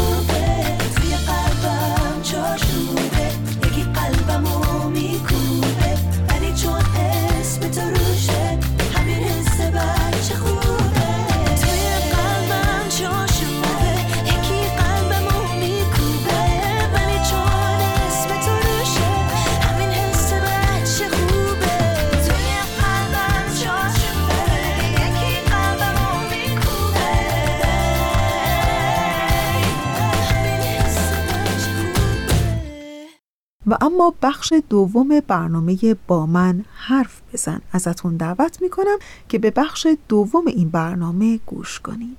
اما 33.96 34.14
بخش 34.22 34.54
دوم 34.70 35.20
برنامه 35.28 35.78
با 36.08 36.26
من 36.26 36.66
حرف 36.74 37.22
بزن. 37.34 37.62
ازتون 37.72 38.18
دعوت 38.18 38.62
می‌کنم 38.62 38.98
که 39.30 39.40
به 39.40 39.52
بخش 39.52 39.88
دوم 40.10 40.48
این 40.48 40.70
برنامه 40.70 41.40
گوش 41.46 41.80
کنید. 41.80 42.18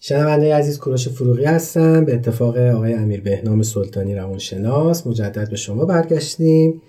شنونده 0.00 0.54
عزیز 0.54 0.78
کوروش 0.78 1.08
فروغی 1.08 1.44
هستم. 1.44 2.04
به 2.04 2.14
اتفاق 2.14 2.56
آقای 2.56 2.94
امیر 2.94 3.20
بهنام 3.20 3.62
سلطانی 3.62 4.14
روانشناس 4.14 5.06
مجدد 5.06 5.50
به 5.50 5.56
شما 5.56 5.84
برگشتیم 5.84 6.82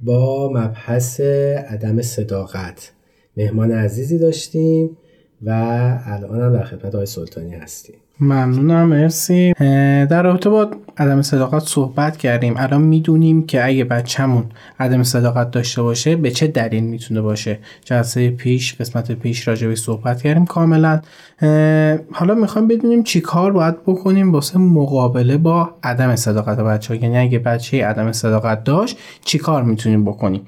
با 0.00 0.50
مبحث 0.52 1.20
عدم 1.20 2.02
صداقت. 2.02 2.92
مهمان 3.36 3.72
عزیزی 3.72 4.18
داشتیم. 4.18 4.96
و 5.46 5.50
الان 6.06 6.40
هم 6.40 6.52
در 6.52 6.64
خدمت 6.64 6.94
آقای 6.94 7.06
سلطانی 7.06 7.54
هستیم. 7.54 7.94
ممنونم 8.20 8.88
مرسی. 8.88 9.52
در 10.04 10.22
رابطه 10.22 10.50
با 10.50 10.70
عدم 10.98 11.22
صداقت 11.22 11.62
صحبت 11.62 12.16
کردیم. 12.16 12.54
الان 12.56 12.82
می‌دونیم 12.82 13.46
که 13.46 13.66
اگه 13.66 13.84
بچهمون 13.84 14.44
عدم 14.80 15.02
صداقت 15.02 15.50
داشته 15.50 15.82
باشه 15.82 16.16
به 16.16 16.30
چه 16.30 16.46
دلیل 16.46 16.84
می‌تونه 16.84 17.20
باشه؟ 17.20 17.58
جلسه 17.84 18.30
پیش 18.30 18.74
قسمت 18.74 19.12
پیش 19.12 19.48
راجبی 19.48 19.76
صحبت 19.76 20.22
کردیم 20.22 20.46
کاملا. 20.46 21.00
حالا 22.12 22.34
می‌خوایم 22.34 22.68
بدونیم 22.68 23.02
چی 23.02 23.20
کار 23.20 23.52
باید 23.52 23.82
بکنیم 23.82 24.32
واسه 24.32 24.58
مقابله 24.58 25.36
با 25.36 25.70
عدم 25.82 26.16
صداقت 26.16 26.60
بچه 26.60 26.94
ها 26.94 27.00
یعنی 27.00 27.18
اگه 27.18 27.38
بچه 27.38 27.86
عدم 27.86 28.12
صداقت 28.12 28.64
داشت 28.64 28.98
چی 29.24 29.38
کار 29.38 29.62
می‌تونیم 29.62 30.04
بکنیم؟ 30.04 30.42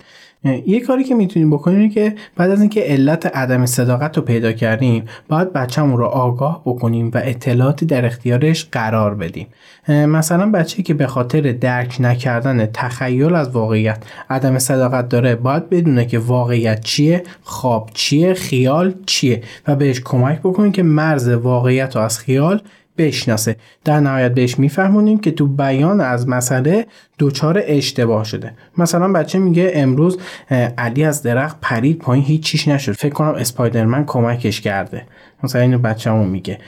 یه 0.44 0.80
کاری 0.80 1.04
که 1.04 1.14
می‌تونیم 1.14 1.50
بکنیم 1.50 1.78
اینه 1.78 1.92
که 1.92 2.14
بعد 2.37 2.50
از 2.50 2.61
اینکه 2.61 2.80
علت 2.80 3.37
عدم 3.37 3.66
صداقت 3.66 4.16
رو 4.16 4.22
پیدا 4.22 4.52
کردیم 4.52 5.04
باید 5.28 5.52
بچه‌مون 5.52 5.98
رو 5.98 6.04
آگاه 6.04 6.62
بکنیم 6.64 7.11
و 7.14 7.20
اطلاعاتی 7.24 7.87
در 7.87 8.07
اختیارش 8.07 8.68
قرار 8.72 9.14
بدیم. 9.14 9.46
مثلا 9.88 10.50
بچه 10.50 10.83
که 10.83 10.94
به 10.94 11.07
خاطر 11.07 11.40
درک 11.52 11.96
نکردن 12.00 12.66
تخیل 12.66 13.35
از 13.35 13.50
واقعیت 13.50 14.04
عدم 14.30 14.59
صداقت 14.59 15.09
داره 15.09 15.35
باید 15.35 15.70
بدونه 15.70 16.07
که 16.07 16.18
واقعیت 16.18 16.80
چیه 16.80 17.22
خواب 17.42 17.90
چیه 17.94 18.35
خیال 18.35 18.94
چیه 19.07 19.42
و 19.68 19.76
بهش 19.76 20.00
کمک 20.04 20.40
بکنیم 20.40 20.72
که 20.72 20.83
مرز 20.83 21.28
واقعیت 21.28 21.96
رو 21.96 22.02
از 22.02 22.18
خیال 22.18 22.62
بشناسه. 22.98 23.57
در 23.85 24.00
نهایت 24.00 24.35
بهش 24.35 24.59
میفهمونیم 24.59 25.18
که 25.18 25.30
تو 25.30 25.46
بیان 25.46 26.00
از 26.00 26.28
مسئله 26.28 26.87
دوچار 27.18 27.62
اشتباه 27.64 28.24
شده. 28.24 28.52
مثلا 28.78 29.12
بچه 29.12 29.38
میگه 29.38 29.70
امروز 29.74 30.18
علی 30.78 31.04
از 31.04 31.22
درخت 31.22 31.57
پرید 31.62 31.98
پایین 31.98 32.24
هیچ 32.24 32.42
چیش 32.42 32.68
نشد. 32.68 32.92
فکر 32.92 33.12
کنم 33.12 33.35
اسپایدرمن 33.35 34.04
کمکش 34.04 34.61
کرده. 34.61 35.02
مثلا 35.44 35.62
اینو 35.62 35.78
بچه‌مون 35.78 36.28
میگه. 36.28 36.59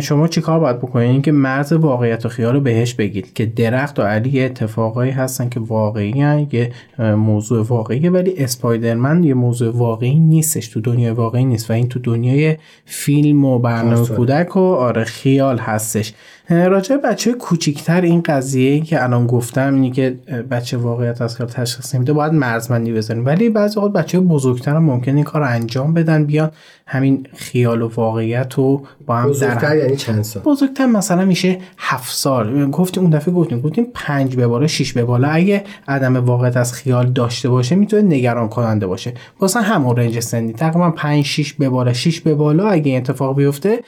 شما 0.00 0.28
چیکار 0.28 0.60
باید 0.60 0.78
بکنید 0.78 1.10
اینکه 1.10 1.32
مرز 1.32 1.72
واقعیت 1.72 2.26
و 2.26 2.28
خیال 2.28 2.54
رو 2.54 2.60
بهش 2.60 2.94
بگید 2.94 3.32
که 3.34 3.46
درخت 3.46 3.98
و 3.98 4.02
علی 4.02 4.40
اتفاقایی 4.40 5.10
هستن 5.10 5.48
که 5.48 5.60
واقعی 5.60 6.10
یه 6.52 6.70
موضوع 6.98 7.66
واقعیه 7.66 8.10
ولی 8.10 8.34
اسپایدرمن 8.38 9.24
یه 9.24 9.34
موضوع 9.34 9.76
واقعی 9.76 10.18
نیستش 10.18 10.68
تو 10.68 10.80
دنیای 10.80 11.10
واقعی 11.10 11.44
نیست 11.44 11.70
و 11.70 11.72
این 11.72 11.88
تو 11.88 11.98
دنیای 11.98 12.56
فیلم 12.84 13.44
و 13.44 13.58
برنامه 13.58 14.06
کودک 14.06 14.56
و 14.56 14.60
آره 14.60 15.04
خیال 15.04 15.58
هستش. 15.58 16.12
راجع 16.48 16.96
بچه 16.96 17.32
کوچیکتر 17.32 18.00
این 18.00 18.22
قضیه 18.22 18.80
که 18.80 19.02
الان 19.02 19.26
گفتم 19.26 19.74
اینی 19.74 19.90
که 19.90 20.18
بچه 20.50 20.76
واقعیت 20.76 21.22
از 21.22 21.36
خیال 21.36 21.48
تشخیص 21.48 21.94
نمیده 21.94 22.12
باید 22.12 22.32
مرزبندی 22.32 22.92
بزنیم 22.92 23.26
ولی 23.26 23.48
بعضی 23.48 23.80
وقت 23.80 23.92
بچه 23.92 24.20
بزرگتر 24.20 24.76
هم 24.76 24.84
ممکن 24.84 25.14
این 25.14 25.24
کار 25.24 25.42
رو 25.42 25.48
انجام 25.48 25.94
بدن 25.94 26.24
بیان 26.24 26.50
همین 26.86 27.26
خیال 27.34 27.82
و 27.82 27.90
واقعیت 27.94 28.54
رو 28.54 28.82
با 29.06 29.16
هم 29.16 29.28
بزرگتر 29.28 29.70
در 29.70 29.76
یعنی 29.76 29.96
چند 29.96 30.22
سال؟ 30.22 30.42
بزرگتر 30.42 30.86
مثلا 30.86 31.24
میشه 31.24 31.58
هفت 31.78 32.14
سال. 32.14 32.70
گفتیم 32.70 33.02
اون 33.02 33.12
دفعه 33.12 33.34
گفتیم 33.34 33.60
گفتیم 33.60 33.86
پنج 33.94 34.36
به 34.36 34.46
بالا 34.46 34.66
شیش 34.66 34.92
به 34.92 35.04
بالا. 35.04 35.28
اگه 35.28 35.64
عدم 35.88 36.16
واقعیت 36.16 36.56
از 36.56 36.72
خیال 36.72 37.10
داشته 37.10 37.48
باشه 37.48 37.74
می‌تونه 37.74 38.02
نگران 38.02 38.48
کننده 38.48 38.86
باشه. 38.86 39.14
واسه 39.40 39.60
همون 39.60 39.96
رنج 39.96 40.20
سنی. 40.20 40.52
تقریبا 40.52 40.90
5 40.90 41.24
6 41.24 41.52
به 41.52 41.68
بالا 41.68 41.92
6 41.92 42.20
به 42.20 42.34
بالا 42.34 42.68
اگه 42.68 42.90
این 42.90 43.00
اتفاق 43.00 43.36
بیفته 43.36 43.80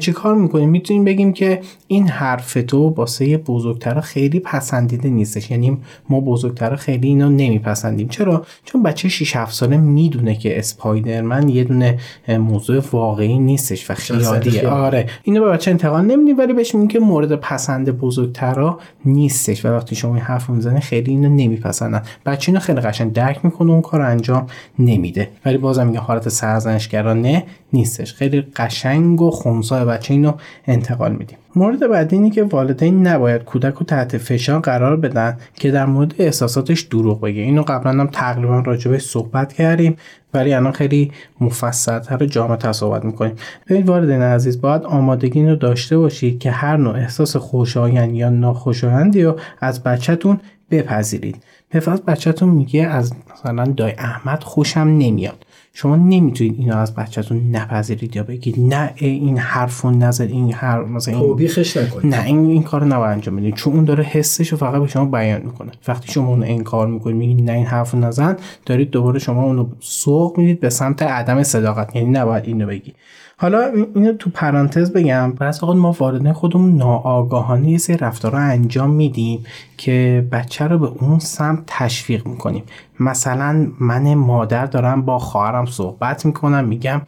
چی 0.00 0.12
کار 0.12 0.34
می‌کنیم؟ 0.34 0.70
می‌تونیم 0.70 1.04
بگیم 1.04 1.32
که 1.32 1.60
این 1.86 2.08
حرف 2.08 2.58
تو 2.68 2.88
واسه 2.88 3.36
بزرگتر 3.36 4.00
خیلی 4.00 4.40
پسندیده 4.40 5.08
نیستش. 5.08 5.50
یعنی 5.50 5.78
ما 6.08 6.20
بزرگتر 6.20 6.76
خیلی 6.76 7.08
اینو 7.08 7.28
نمیپسندیم. 7.28 8.08
چرا؟ 8.08 8.46
چون 8.64 8.82
بچه 8.82 9.08
6 9.08 9.36
7 9.36 9.54
ساله 9.54 9.76
می‌دونه 9.76 10.34
که 10.34 10.58
اسپایدرمن 10.58 11.48
یه 11.48 11.64
دونه 11.64 11.98
موضوع 12.28 12.82
واقعی 12.92 13.38
نیستش 13.38 13.90
و 13.90 13.94
خیالیه. 13.94 14.68
آره. 14.68 15.06
اینو 15.22 15.44
به 15.44 15.50
بچه 15.50 15.70
انتقال 15.70 16.04
نمیدیم 16.04 16.38
ولی 16.38 16.52
بهش 16.52 16.74
میگیم 16.74 16.88
که 16.88 16.98
مورد 16.98 17.34
پسند 17.34 17.90
بزرگترا 17.90 18.78
نیستش. 19.04 19.64
و 19.64 19.68
وقتی 19.68 19.96
شما 19.96 20.14
این 20.14 20.24
حرف 20.24 20.50
می‌زنه 20.50 20.80
خیلی 20.80 21.10
اینو 21.10 21.28
نمیپسندن. 21.28 22.02
بچه 22.26 22.50
اینو 22.50 22.60
خیلی 22.60 22.80
قشنگ 22.80 23.12
درک 23.12 23.44
می‌کنه 23.44 23.70
اون 23.70 23.82
کار 23.82 24.00
انجام 24.00 24.46
نمیده. 24.78 25.30
ولی 25.44 25.58
بازم 25.58 25.86
میگه 25.86 25.98
حالت 25.98 26.28
سرزنشگرانه 26.28 27.44
نیستش. 27.74 28.14
خیلی 28.14 28.40
قشنگ 28.40 29.22
و 29.22 29.30
خونسای 29.30 29.84
بچه 29.84 30.14
اینو 30.14 30.32
انتقال 30.66 31.12
میدیم. 31.12 31.38
مورد 31.56 31.90
بعدی 31.90 32.16
اینه 32.16 32.30
که 32.30 32.42
والدین 32.42 33.06
نباید 33.06 33.44
کودک 33.44 33.74
رو 33.74 33.86
تحت 33.86 34.18
فشار 34.18 34.60
قرار 34.60 34.96
بدن 34.96 35.36
که 35.54 35.70
در 35.70 35.86
مورد 35.86 36.14
احساساتش 36.18 36.80
دروغ 36.80 37.20
بگه. 37.20 37.42
اینو 37.42 37.62
قبلا 37.62 37.90
هم 37.90 38.06
تقریبا 38.06 38.60
راجبش 38.60 39.02
صحبت 39.02 39.52
کردیم 39.52 39.96
ولی 40.34 40.54
الان 40.54 40.72
خیلی 40.72 41.12
مفصلتر 41.40 42.22
و 42.22 42.26
جامعتر 42.26 42.72
صحبت 42.72 43.04
می‌کنیم. 43.04 43.34
ببینید 43.66 43.88
والدین 43.88 44.22
عزیز 44.22 44.60
باید 44.60 44.82
آمادگی 44.82 45.46
رو 45.46 45.56
داشته 45.56 45.98
باشید 45.98 46.38
که 46.38 46.50
هر 46.50 46.76
نوع 46.76 46.94
احساس 46.94 47.36
خوشایند 47.36 48.14
یا 48.14 48.28
ناخوشایندی 48.28 49.22
رو 49.22 49.36
از 49.60 49.82
بچهتون 49.82 50.40
بپذیرید. 50.70 51.36
به 51.70 51.80
فرض 51.80 52.00
بچهتون 52.00 52.48
میگه 52.48 52.82
از 52.82 53.12
مثلا 53.32 53.64
دای 53.64 53.92
احمد 53.98 54.42
خوشم 54.42 54.80
نمیاد. 54.80 55.43
شما 55.76 55.96
نمی‌تونید 55.96 56.54
اینو 56.58 56.76
از 56.76 56.94
بچهتون 56.94 57.50
نپذیرید 57.50 58.16
یا 58.16 58.22
بگید. 58.22 58.60
نه 58.60 58.92
این 58.96 59.38
حرفو 59.38 59.90
نظر 59.90 60.26
این 60.26 60.52
حرف 60.52 60.88
مثلا 60.88 61.14
این 61.14 61.22
توبیخش 61.22 61.76
نکنید. 61.76 62.14
نه 62.14 62.24
این 62.24 62.50
این 62.50 62.62
کارو 62.62 62.86
نباید 62.86 63.12
انجام 63.12 63.36
بدید. 63.36 63.54
چون 63.54 63.72
اون 63.72 63.84
داره 63.84 64.04
حسش 64.04 64.48
رو 64.48 64.58
فقط 64.58 64.80
به 64.80 64.86
شما 64.86 65.04
بیان 65.04 65.42
می‌کنه. 65.42 65.72
وقتی 65.88 66.12
شما 66.12 66.28
اون 66.28 66.42
انکار 66.42 66.86
می‌کنید 66.86 67.16
میگید 67.16 67.50
نه 67.50 67.52
این 67.52 67.66
حرفو 67.66 67.98
نزن 67.98 68.36
دارید 68.66 68.90
دوباره 68.90 69.18
شما 69.18 69.42
اونو 69.42 69.66
سوق 69.80 70.38
می‌دید 70.38 70.60
به 70.60 70.70
سمت 70.70 71.02
عدم 71.02 71.42
صداقت. 71.42 71.96
یعنی 71.96 72.10
نباید 72.10 72.44
اینو 72.46 72.66
بگی. 72.66 72.94
حالا 73.36 73.72
اینو 73.94 74.12
تو 74.12 74.30
پرانتز 74.30 74.92
بگم. 74.92 75.32
بعضی 75.32 75.60
اوقات 75.62 75.76
ما 75.76 75.92
والدین 75.92 76.32
خودمون 76.32 76.76
ناآگاهانه 76.76 77.70
یه 77.70 77.78
سری 77.78 77.96
رفتارها 77.96 78.40
انجام 78.40 78.90
میدیم 78.90 79.44
که 79.76 80.26
بچه 80.32 80.64
رو 80.64 80.78
به 80.78 80.86
اون 80.86 81.18
سمت 81.18 81.62
تشویق 81.66 82.26
می‌کنیم. 82.26 82.64
مثلا 83.00 83.66
من 83.80 84.14
مادر 84.14 84.66
دارم 84.66 85.02
با 85.02 85.18
خواهرم 85.18 85.66
صحبت 85.66 86.26
می‌کنم 86.26 86.64
میگم 86.64 87.02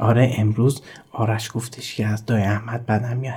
آره 0.00 0.34
امروز 0.38 0.82
آرش 1.12 1.50
گفتش 1.54 1.94
که 1.94 2.06
از 2.06 2.26
دای 2.26 2.42
احمد 2.42 2.86
بدم 2.86 3.16
میاد. 3.16 3.34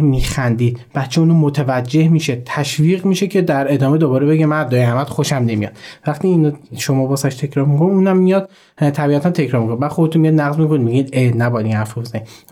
میخندید 0.00 0.80
بچه 0.94 1.20
اونو 1.20 1.34
متوجه 1.34 2.08
میشه 2.08 2.42
تشویق 2.44 3.06
میشه 3.06 3.26
که 3.26 3.42
در 3.42 3.72
ادامه 3.72 3.98
دوباره 3.98 4.26
بگه 4.26 4.46
من 4.46 4.68
دای 4.68 4.82
احمد 4.82 5.06
خوشم 5.06 5.36
نمیاد. 5.36 5.72
وقتی 6.06 6.28
اینو 6.28 6.52
شما 6.76 7.06
واسش 7.06 7.34
تکرار 7.34 7.66
می‌کنید 7.66 7.92
اونم 7.92 8.16
میاد 8.16 8.50
طبیعتا 8.76 9.30
تکرار 9.30 9.62
می‌کنه. 9.62 9.76
بعد 9.76 9.90
خودتون 9.90 10.22
میاد 10.22 10.34
نقد 10.34 10.58
می‌کنید 10.58 10.82
میگید 10.82 11.42
نباید 11.42 11.66
این 11.66 11.76
حرف 11.76 11.98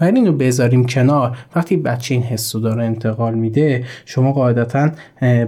ولی 0.00 0.18
اینو 0.18 0.32
بذاریم 0.32 0.86
کنار. 0.86 1.38
وقتی 1.56 1.76
بچه 1.76 2.14
این 2.14 2.24
حسو 2.24 2.60
داره 2.60 2.84
انتقال 2.84 3.34
میده 3.34 3.84
شما 4.04 4.32
قاعدتا 4.32 4.90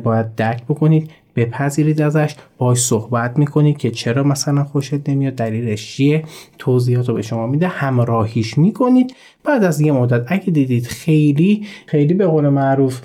باید 0.05 0.35
درک 0.35 0.64
بکنید 0.64 1.11
بپذیرید 1.37 2.03
ازش. 2.03 2.35
باش 2.59 2.79
صحبت 2.79 3.38
می‌کنید 3.38 3.77
که 3.77 3.90
چرا 3.90 4.23
مثلا 4.23 4.64
خوشت 4.64 5.09
نمیاد 5.09 5.35
دلیلش 5.35 5.97
چیه؟ 5.97 6.25
توضیحات 6.59 7.09
رو 7.09 7.14
به 7.14 7.23
شما 7.23 7.47
میده. 7.47 7.68
همراهیش 7.68 8.59
می‌کنید. 8.59 9.14
بعد 9.44 9.64
از 9.64 9.81
یه 9.81 9.92
مدت 9.92 10.25
اگه 10.27 10.51
دیدید 10.51 10.87
خیلی 10.87 11.66
خیلی 11.87 12.14
به 12.14 12.27
قول 12.27 12.49
معروف 12.49 13.01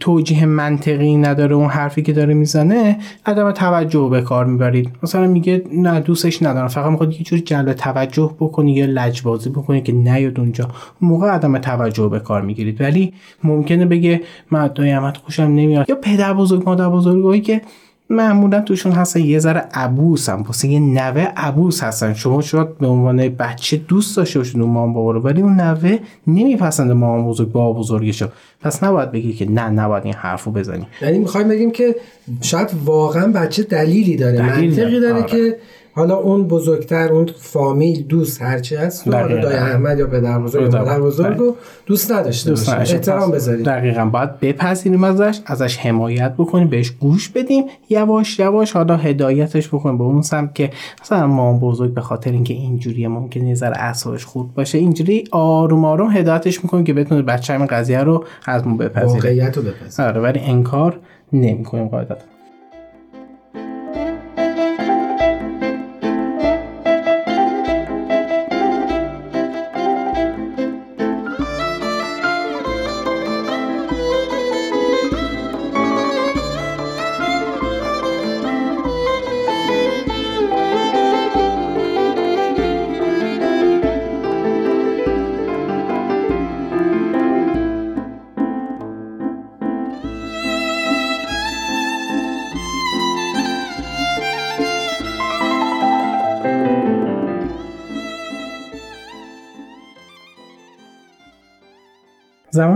توجیه 0.00 0.46
منطقی 0.46 1.16
نداره 1.16 1.54
اون 1.54 1.68
حرفی 1.68 2.02
که 2.02 2.12
داره 2.12 2.34
می‌زنه 2.34 2.98
عدم 3.26 3.50
توجه 3.52 4.08
به 4.10 4.22
کار 4.22 4.44
می‌برید. 4.46 4.90
مثلا 5.02 5.26
میگه 5.26 5.64
نه 5.72 6.00
دوستش 6.00 6.42
ندارم. 6.42 6.68
فقط 6.68 6.90
می‌خواد 6.90 7.12
یه 7.12 7.22
جور 7.22 7.38
جلب 7.38 7.72
توجه 7.72 8.34
بکنی 8.40 8.72
یا 8.72 8.86
لجبازی 8.86 9.50
بکنی 9.50 9.80
که 9.80 9.92
نیاد 9.92 10.40
اونجا. 10.40 10.64
اون 11.00 11.10
موقع 11.10 11.28
عدم 11.28 11.58
توجه 11.58 12.08
به 12.08 12.20
کار 12.20 12.42
می‌گیرید. 12.42 12.80
ولی 12.80 13.12
ممکنه 13.44 13.86
بگه 13.86 14.20
من 14.50 14.70
دایمت 14.74 15.16
خوشم 15.16 15.42
نمیاد. 15.42 15.90
یا 15.90 15.96
پدر 15.96 16.34
بزرگ 16.34 16.62
مادر 16.66 16.88
بزرگایی 16.88 17.40
که 17.40 17.62
معمولا 18.10 18.60
توشون 18.60 18.92
هستن 18.92 19.20
یه 19.20 19.38
ذره 19.38 19.68
عبوسن 19.74 20.42
واسه 20.42 20.68
یه 20.68 20.80
نوه 20.80 21.22
عبوس 21.36 21.82
هستن. 21.82 22.14
شما 22.14 22.40
شاید 22.40 22.78
به 22.78 22.86
عنوان 22.86 23.28
بچه 23.28 23.76
دوست 23.76 24.16
داشته 24.16 24.38
باشید 24.38 24.60
اون 24.60 24.70
مام 24.70 24.92
بابا 24.92 25.12
رو؟ 25.12 25.20
ولی 25.20 25.42
اون 25.42 25.60
نوه 25.60 25.98
نمیپسنده 26.26 26.94
مام 26.94 27.28
بزرگ 27.28 27.52
بابا 27.52 27.80
بزرگشو 27.80 28.28
پس 28.60 28.84
نباید 28.84 29.12
بگی 29.12 29.32
که 29.32 29.50
نه 29.50 29.68
نباید 29.68 30.04
این 30.04 30.14
حرفو 30.14 30.50
بزنی. 30.50 30.86
یعنی 31.02 31.18
می‌خوایم 31.18 31.48
بگیم 31.48 31.70
که 31.70 31.96
شاید 32.40 32.68
واقعا 32.84 33.32
بچه 33.32 33.62
دلیلی 33.62 34.16
داره. 34.16 34.36
دلیل 34.36 34.70
منطقی 34.70 34.76
داره، 34.76 35.00
داره 35.00 35.14
آره. 35.14 35.26
که 35.26 35.56
حالا 35.94 36.16
اون 36.16 36.48
بزرگتر 36.48 37.12
اون 37.12 37.26
فامیل 37.38 38.02
دوست 38.02 38.42
هرچی 38.42 38.76
هست. 38.76 39.08
دای 39.08 39.56
احمد 39.56 39.98
یا 39.98 40.06
پدر 40.06 40.38
بزرگ 40.38 40.76
مادر 40.76 41.00
بزرگ 41.00 41.36
رو 41.36 41.56
دوست 41.86 42.12
نداشته 42.12 42.50
دوست. 42.50 42.68
احترام 42.68 43.30
پس 43.30 43.34
بذارید 43.34 43.64
دقیقا. 43.64 44.04
باید 44.04 44.40
بپذیریم 44.40 45.04
ازش 45.04 45.40
ازش 45.46 45.76
حمایت 45.76 46.32
بکنیم 46.38 46.68
بهش 46.68 46.90
گوش 46.90 47.28
بدیم. 47.28 47.64
یواش 47.90 48.38
یواش 48.38 48.72
حالا 48.72 48.96
هدایتش 48.96 49.68
بکنیم 49.68 49.98
به 49.98 50.04
اون 50.04 50.22
سمت 50.22 50.54
که 50.54 50.70
مثلا 51.02 51.26
مام 51.26 51.58
بزرگ 51.58 51.94
به 51.94 52.00
خاطر 52.00 52.30
اینکه 52.30 52.54
اینجوریه 52.54 53.08
ممکنه 53.08 53.48
یه 53.48 53.54
ذره 53.54 53.78
اعصابش 53.78 54.24
خورد 54.24 54.54
باشه 54.54 54.78
اینجوری 54.78 55.24
آروم 55.30 55.84
آروم 55.84 56.10
هدایتش 56.10 56.64
می‌کنیم 56.64 56.84
که 56.84 56.92
بتونه 56.92 57.22
بچه 57.22 57.54
همین 57.54 57.66
قضیه 57.66 58.00
رو 58.00 58.24
از 58.46 58.66
ما 58.66 58.76
بپذیره. 58.76 59.06
واقعیت 59.06 59.56
رو 59.56 59.62
بپذیر 59.62 60.06
آره 60.06 60.20
ولی 60.20 60.40
انکار 60.40 60.98
نمی‌کنیم 61.32 61.88
قاعدتا. 61.88 62.24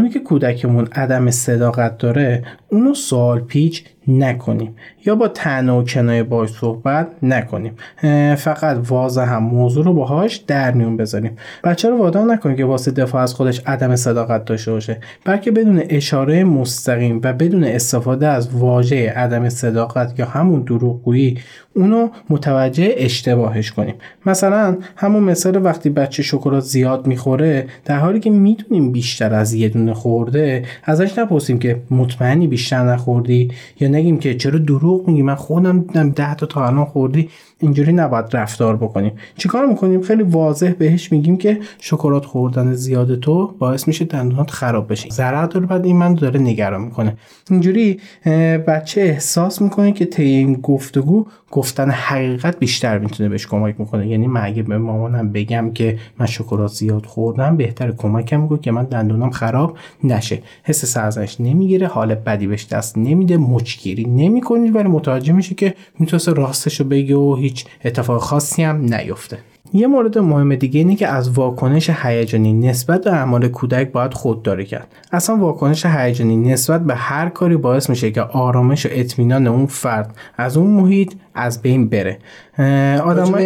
زمانی 0.06 0.18
که 0.18 0.20
کودکمون 0.20 0.88
عدم 0.92 1.30
صداقت 1.30 1.98
داره 1.98 2.44
اونو 2.68 2.94
سوال 2.94 3.40
پیچ 3.40 3.84
نکنیم. 4.08 4.76
یا 5.06 5.14
با 5.14 5.28
تنه 5.28 5.72
و 5.72 5.84
کنایه 5.84 6.22
باش 6.22 6.50
صحبت 6.50 7.08
نکنیم. 7.22 7.72
فقط 8.36 8.78
واضح 8.88 9.22
هم 9.22 9.42
موضوع 9.42 9.84
رو 9.84 9.94
باهاش 9.94 10.36
در 10.36 10.72
میون 10.72 10.96
بذاریم. 10.96 11.36
بچه 11.64 11.90
رو 11.90 11.98
وادار 11.98 12.24
نکنیم 12.24 12.56
که 12.56 12.64
واسه 12.64 12.90
دفاع 12.90 13.22
از 13.22 13.34
خودش 13.34 13.62
عدم 13.66 13.96
صداقت 13.96 14.44
داشته 14.44 14.72
باشه. 14.72 15.00
بلکه 15.24 15.50
بدون 15.50 15.82
اشاره 15.88 16.44
مستقیم 16.44 17.20
و 17.24 17.32
بدون 17.32 17.64
استفاده 17.64 18.28
از 18.28 18.54
واژه 18.54 19.10
عدم 19.10 19.48
صداقت 19.48 20.18
یا 20.18 20.26
همون 20.26 20.62
دروغگویی 20.62 21.38
اونو 21.74 22.08
متوجه 22.30 22.94
اشتباهش 22.96 23.72
کنیم. 23.72 23.94
مثلا 24.26 24.76
همون 24.96 25.22
مثال 25.22 25.64
وقتی 25.64 25.90
بچه 25.90 26.22
شکلات 26.22 26.64
زیاد 26.64 27.06
می‌خوره 27.06 27.66
در 27.84 27.98
حالی 27.98 28.20
که 28.20 28.30
می‌دونیم 28.30 28.92
بیشتر 28.92 29.34
از 29.34 29.54
یه 29.54 29.68
دونه 29.68 29.94
خورده 29.94 30.62
ازش 30.84 31.18
نپرسیم 31.18 31.58
که 31.58 31.82
مطمئنی 31.90 32.46
بیشتر 32.46 32.82
نخوردی 32.82 33.50
یا 33.80 33.88
نگیم 33.96 34.18
که 34.18 34.34
چرا 34.34 34.58
دروغ 34.58 35.08
میگی؟ 35.08 35.22
من 35.22 35.34
خودم 35.34 35.80
دیدم 35.80 36.10
10 36.10 36.34
تا 36.34 36.46
تا 36.46 36.66
الان 36.66 36.84
خوردی 36.84 37.28
اینجوری 37.60 37.92
نباید 37.92 38.24
رفتار 38.32 38.76
بکنیم. 38.76 39.12
چیکار 39.36 39.66
می‌کنیم؟ 39.66 40.02
خیلی 40.02 40.22
واضح 40.22 40.72
بهش 40.78 41.12
میگیم 41.12 41.36
که 41.36 41.58
شکلات 41.80 42.24
خوردن 42.24 42.74
زیاد 42.74 43.18
تو 43.20 43.54
باعث 43.58 43.88
میشه 43.88 44.04
دندونات 44.04 44.50
خراب 44.50 44.92
بشه. 44.92 45.08
ضرر 45.10 45.46
داره 45.46 45.66
بعد 45.66 45.84
این 45.84 45.96
من 45.96 46.14
داره 46.14 46.40
نگران 46.40 46.80
می‌کنه. 46.80 47.16
اینجوری 47.50 48.00
بچه 48.66 49.00
احساس 49.00 49.62
می‌کنه 49.62 49.92
که 49.92 50.04
طی 50.04 50.22
این 50.22 50.54
گفتگو 50.54 51.26
گفتن 51.50 51.90
حقیقت 51.90 52.58
بیشتر 52.58 52.98
می‌تونه 52.98 53.28
بهش 53.28 53.46
کمک 53.46 53.74
می‌کنه 53.78 54.08
یعنی 54.08 54.26
من 54.26 54.40
اگه 54.44 54.62
به 54.62 54.78
مامانم 54.78 55.32
بگم 55.32 55.70
که 55.72 55.98
من 56.18 56.26
شکلات 56.26 56.70
زیاد 56.72 57.06
خوردم 57.06 57.56
بهتر 57.56 57.90
کمکم 57.92 58.40
می‌کنه 58.40 58.58
که 58.58 58.70
من 58.70 58.84
دندونم 58.84 59.30
خراب 59.30 59.78
نشه. 60.04 60.42
حس 60.64 60.84
سرزنش 60.84 61.40
نمی‌گیره 61.40 61.86
حال 61.86 62.14
بدی 62.14 62.46
بهش 62.46 62.66
دست 62.66 62.98
نمیده 62.98 63.36
مچگیری 63.36 64.04
نمی‌کنید 64.04 64.76
ولی 64.76 64.88
متوجه 64.88 65.32
میشه 65.32 65.54
که 65.54 65.74
می‌تونست 65.98 66.28
راستشو 66.28 66.84
بگه 66.84 67.16
و 67.16 67.36
هیچ 67.36 67.66
اتفاق 67.84 68.20
خاصی 68.20 68.62
هم 68.62 68.94
نیفته. 68.94 69.38
یه 69.76 69.86
مورد 69.86 70.18
مهم 70.18 70.54
دیگه 70.54 70.78
اینه 70.78 70.96
که 70.96 71.08
از 71.08 71.30
واکنش 71.30 71.90
هیجانی 71.90 72.52
نسبت 72.52 73.04
به 73.04 73.12
اعمال 73.12 73.48
کودک 73.48 73.92
باید 73.92 74.14
خودداری 74.14 74.64
کرد. 74.64 74.86
اصلا 75.12 75.36
واکنش 75.36 75.86
هیجانی 75.86 76.36
نسبت 76.36 76.84
به 76.84 76.94
هر 76.94 77.28
کاری 77.28 77.56
باعث 77.56 77.90
میشه 77.90 78.10
که 78.10 78.22
آرامش 78.22 78.86
و 78.86 78.88
اطمینان 78.92 79.46
اون 79.46 79.66
فرد 79.66 80.14
از 80.36 80.56
اون 80.56 80.70
محیط 80.70 81.12
از 81.34 81.62
بین 81.62 81.88
بره. 81.88 82.18
آدم 83.04 83.32
به 83.32 83.42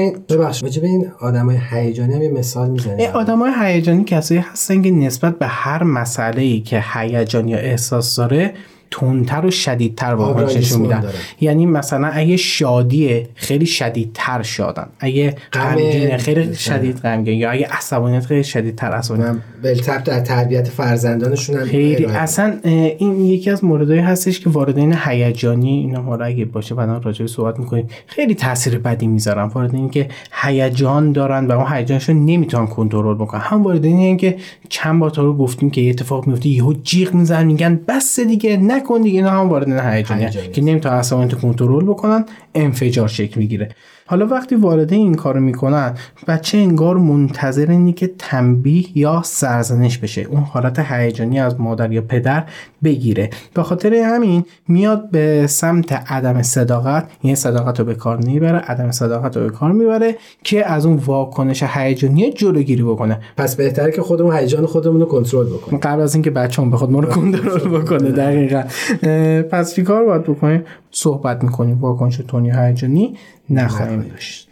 این 0.83 1.07
آدمای 1.21 1.59
هیجانی 1.71 2.15
هم 2.15 2.23
یه 2.23 2.31
مثال 2.31 2.71
می‌زنید 2.71 3.11
آدم 3.11 3.39
های 3.39 3.53
هیجانی 3.61 4.05
کسایی 4.05 4.41
هستن 4.41 4.83
که 4.83 4.91
نسبت 4.91 5.39
به 5.39 5.47
هر 5.47 5.83
مسئله 5.83 6.43
ای 6.43 6.61
که 6.61 6.85
هیجان 6.93 7.49
یا 7.49 7.59
احساس 7.59 8.17
داره 8.17 8.55
تندتر 8.91 9.47
و 9.47 9.51
شدیدتر 9.51 10.15
آگاهی 10.15 10.77
میدن. 10.79 11.05
یعنی 11.41 11.67
مثلا 11.67 12.07
اگه 12.09 12.37
شادیه 12.37 13.29
خیلی 13.35 13.67
شدیدتر 13.67 14.43
شادن. 14.43 14.87
اگه 15.01 15.37
غم- 15.53 15.61
غمگینه 15.61 16.17
خیلی 16.17 16.55
شدید 16.55 16.97
غمگین. 16.97 17.39
یا 17.39 17.51
اگه 17.51 17.67
عصبانیت 17.67 18.27
خیلی 18.27 18.45
شدیدتر 18.45 18.87
عصبانیت. 18.87 19.37
بلتب 19.63 20.05
در 20.05 20.21
تربیت 20.21 20.69
فرزندانشون 20.69 21.57
هم 21.57 21.67
خیلی 21.67 22.05
اصلا 22.05 22.55
این 22.65 23.25
یکی 23.25 23.51
از 23.51 23.65
موردهایی 23.65 24.01
هستش 24.01 24.41
که 24.41 24.51
والدین 24.51 24.97
هیجانی 25.05 25.69
اینا 25.69 26.03
حالا 26.03 26.25
اگه 26.25 26.45
باشه 26.45 26.75
بعدا 26.75 26.99
راجع 26.99 27.23
به 27.23 27.29
صحبت 27.29 27.59
می‌کنیم. 27.59 27.87
خیلی 28.07 28.35
تاثیر 28.35 28.79
بدی 28.79 29.07
می‌ذارن. 29.07 29.45
والدینی 29.45 29.89
که 29.89 30.09
هیجان 30.43 31.13
دارن 31.13 31.47
و 31.47 31.53
اون 31.53 31.73
هیجانشون 31.73 32.25
نمی‌تونن 32.25 32.67
کنترل 32.67 33.15
بکنن. 33.15 33.41
هم 33.41 33.63
والدینی 33.63 34.17
که 34.17 34.37
چند 34.69 35.01
بار 35.01 35.11
تا 35.11 35.23
رو 35.23 35.37
گفتیم 35.37 35.71
که 35.71 35.81
یه 35.81 35.91
اتفاق 35.91 36.27
میفته 36.27 36.49
یهو 36.49 36.73
جیغ 36.73 37.15
می‌زنن 37.15 37.47
میگن 37.47 37.81
بس 37.89 38.21
دیگه 38.21 38.57
نکن 38.81 39.03
دیگه 39.03 39.19
اینا 39.19 39.31
هم 39.31 39.49
والدین 39.49 39.79
هیجانی 39.79 40.25
هیجانی 40.25 40.49
که 40.49 40.63
نمی‌تونن 40.63 40.95
عصبانیت 40.95 41.35
کنترل 41.35 41.85
بکنن 41.85 42.25
انفجار 42.55 43.09
شکل 43.09 43.41
می‌گیره. 43.41 43.69
حالا 44.11 44.27
وقتی 44.27 44.55
والدین 44.55 45.01
این 45.01 45.15
کارو 45.15 45.41
می‌کنن 45.41 45.95
بچه 46.29 46.59
انگار 46.59 46.97
منتظر 46.97 47.71
اینه 47.71 47.93
که 47.93 48.11
تنبیه 48.19 48.99
یا 48.99 49.23
سرزنش 49.25 49.99
بشه 49.99 50.23
اون 50.23 50.41
حالت 50.41 50.79
هیجانی 50.79 51.41
از 51.41 51.61
مادر 51.61 51.93
یا 51.93 52.03
پدر 52.03 52.45
بگیره. 52.85 53.31
به 53.55 53.63
خاطر 53.63 53.95
همین 53.95 54.45
میاد 54.69 55.11
به 55.11 55.47
سمت 55.47 55.93
عدم 55.93 56.43
صداقت 56.43 57.09
یعنی 57.23 57.37
صداقت 57.37 57.79
رو 57.79 57.85
به 57.85 57.95
کار 57.95 58.21
نمی‌بره 58.25 58.59
عدم 58.59 58.91
صداقت 58.91 59.37
رو 59.37 59.43
به 59.43 59.51
کار 59.51 59.73
می‌بره 59.73 60.17
که 60.45 60.71
از 60.71 60.87
اون 60.87 60.97
واکنش 60.97 61.63
هیجانی 61.63 62.33
جلوگیری 62.33 62.83
بکنه. 62.83 63.21
پس 63.37 63.57
بهتره 63.57 63.93
که 63.93 64.03
خودمون 64.03 64.37
هیجان 64.37 64.67
خودمون 64.67 65.01
رو 65.01 65.07
کنترل 65.07 65.47
بکنیم. 65.47 65.81
قبل 65.81 66.01
از 66.01 66.15
اینکه 66.15 66.31
بچه‌مون 66.31 66.71
بخواد 66.71 66.91
ما 66.91 67.01
رو 67.01 67.09
کنترل 67.09 67.79
بکنه 67.79 68.11
دقیقا. 68.11 68.63
اه، 69.03 69.43
پس 69.43 69.75
چیکار 69.75 70.05
باید 70.05 70.23
بکنیم؟ 70.23 70.65
صحبت 70.91 71.45
می‌کنیم. 71.45 71.81
واکنش 71.81 72.17
تونی 72.29 72.51
هیجانی 72.51 73.17
نخواهیم 73.51 74.03
داشت. 74.03 74.49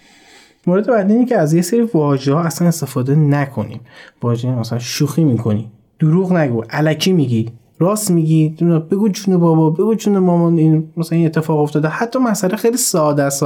مورد 0.66 0.87
بعدی 0.87 1.12
اینه 1.12 1.27
که 1.27 1.38
از 1.38 1.55
یه 1.55 1.62
سری 1.62 1.81
واژه 1.81 2.35
ها 2.35 2.42
اصلا 2.42 2.68
استفاده 2.68 3.14
نکنیم. 3.14 3.81
واژه 4.22 4.48
مثلا 4.51 4.79
شوخی 4.79 5.24
می‌کنی 5.24 5.70
دروغ 5.98 6.33
نگو 6.33 6.62
الکی 6.70 7.12
میگی 7.12 7.51
راست 7.81 8.11
میگی 8.11 8.48
بگو 8.90 9.09
جون 9.09 9.37
بابا 9.37 9.70
بگو 9.70 9.94
جون 9.94 10.18
مامان 10.18 10.59
این 10.59 10.88
مثلا 10.96 11.18
این 11.18 11.27
اتفاق 11.27 11.59
افتاده. 11.59 11.88
حتی 11.88 12.18
مسئله 12.18 12.57
خیلی 12.57 12.77
ساده 12.77 13.22
است. 13.22 13.44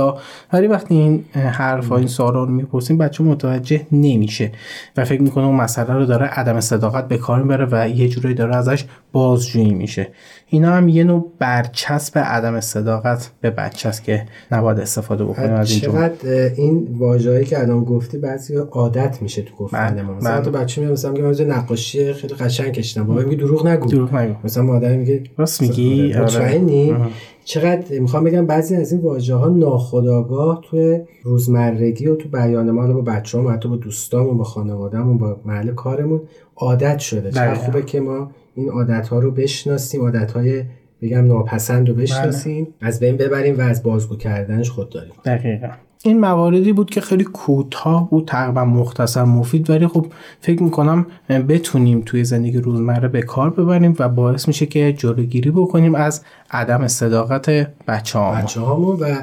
ولی 0.52 0.66
وقتی 0.66 0.94
این 0.94 1.24
حرف 1.34 1.88
ها 1.88 1.96
این 1.96 2.06
سوالا 2.06 2.44
رو 2.44 2.50
می‌پرسیم 2.50 2.98
بچه 2.98 3.24
متوجه 3.24 3.86
نمیشه. 3.92 4.52
و 4.96 5.04
فکر 5.04 5.22
می‌کنه 5.22 5.44
اون 5.44 5.56
مسئله 5.56 5.94
رو 5.94 6.06
داره 6.06 6.26
عدم 6.26 6.60
صداقت 6.60 7.08
به 7.08 7.18
کار 7.18 7.42
می‌بره 7.42 7.68
و 7.70 7.88
یه 7.88 8.08
جورایی 8.08 8.34
داره 8.34 8.56
ازش 8.56 8.84
بازجویی 9.12 9.74
میشه. 9.74 10.08
اینا 10.46 10.72
هم 10.72 10.88
یه 10.88 11.04
نوع 11.04 11.32
برچسب 11.38 12.18
عدم 12.18 12.60
صداقت 12.60 13.30
به 13.40 13.50
بچه 13.50 13.88
است 13.88 14.04
که 14.04 14.26
نباید 14.52 14.80
استفاده 14.80 15.24
بکنیم 15.24 15.52
از 15.52 15.70
این 15.70 15.80
چقدر 15.80 16.28
این 16.56 16.88
واژه‌ای 16.98 17.44
که 17.44 17.60
الان 17.60 17.84
گفتی 17.84 18.18
بعضی 18.18 18.56
عادت 18.56 19.22
میشه 19.22 19.42
تو 19.42 19.54
گفتن 19.56 19.90
بله، 19.90 20.02
ما. 20.02 20.14
مثلا 20.14 20.32
بله. 20.32 20.44
تو 20.44 20.50
بچه 20.50 20.80
میاد 20.80 20.92
مثلا 20.92 21.10
میگه 21.10 21.24
من 21.24 21.34
یه 21.34 21.44
نقاشی 21.44 22.12
خیلی 22.12 22.34
قشنگ 22.34 22.72
کشیدم. 22.72 23.06
بابا 23.06 23.20
میگه 23.20 23.36
دروغ 23.36 23.66
نگو. 23.66 23.88
دروغ 23.88 24.14
نگو. 24.14 24.34
مثلا 24.44 24.62
مادر 24.62 24.96
میگه 24.96 25.22
راست 25.36 25.62
میگی. 25.62 26.14
آره. 26.14 26.24
مطمئنی 26.24 26.92
آه. 26.92 27.08
چقدر 27.44 27.98
می‌خوام 27.98 28.24
بگم 28.24 28.46
بعضی 28.46 28.76
از 28.76 28.92
این 28.92 29.00
واژه 29.00 29.34
ها 29.34 29.48
ناخودآگاه 29.48 30.60
توی 30.70 31.00
روزمرگی 31.22 32.06
و 32.06 32.16
تو 32.16 32.28
بیان 32.28 32.70
ما 32.70 32.92
با 32.92 33.00
بچه‌ها 33.00 33.52
حتی 33.52 33.68
با 33.68 33.76
دوستامون 33.76 34.38
با 34.38 34.44
خانوادهمون 34.44 35.18
با 35.18 35.40
محل 35.44 35.74
کارمون 35.74 36.20
عادت 36.56 36.98
شده. 36.98 37.30
چقدر. 37.30 37.54
خوبه 37.54 37.82
که 37.82 38.00
ما 38.00 38.30
این 38.54 38.68
عادت 38.68 39.08
ها 39.08 39.18
رو 39.18 39.30
بشناسیم 39.30 40.00
عادت 40.00 40.32
های 40.32 40.64
بگم 41.02 41.26
ناپسند 41.26 41.88
رو 41.88 41.94
بشناسیم 41.94 42.74
از 42.80 43.00
بین 43.00 43.16
ببریم 43.16 43.58
و 43.58 43.60
از 43.60 43.82
بازگو 43.82 44.16
کردنش 44.16 44.70
خود 44.70 44.90
داریم. 44.90 45.12
دقیقا. 45.24 45.68
این 46.04 46.20
مواردی 46.20 46.72
بود 46.72 46.90
که 46.90 47.00
خیلی 47.00 47.24
کوتاه 47.24 48.10
بود 48.10 48.28
تقریبا 48.28 48.64
مختصر 48.64 49.24
مفید 49.24 49.70
ولی 49.70 49.86
خب 49.86 50.06
فکر 50.40 50.62
می‌کنم 50.62 51.06
بتونیم 51.28 52.02
توی 52.06 52.24
زندگی 52.24 52.58
روزمره 52.58 53.08
به 53.08 53.22
کار 53.22 53.50
ببریم 53.50 53.96
و 53.98 54.08
باعث 54.08 54.48
میشه 54.48 54.66
که 54.66 54.92
جلوگیری 54.92 55.50
بکنیم 55.50 55.94
از 55.94 56.22
عدم 56.50 56.88
صداقت 56.88 57.50
بچه 57.88 58.18
بچه 58.18 58.60
هامون 58.60 58.96
و 59.00 59.16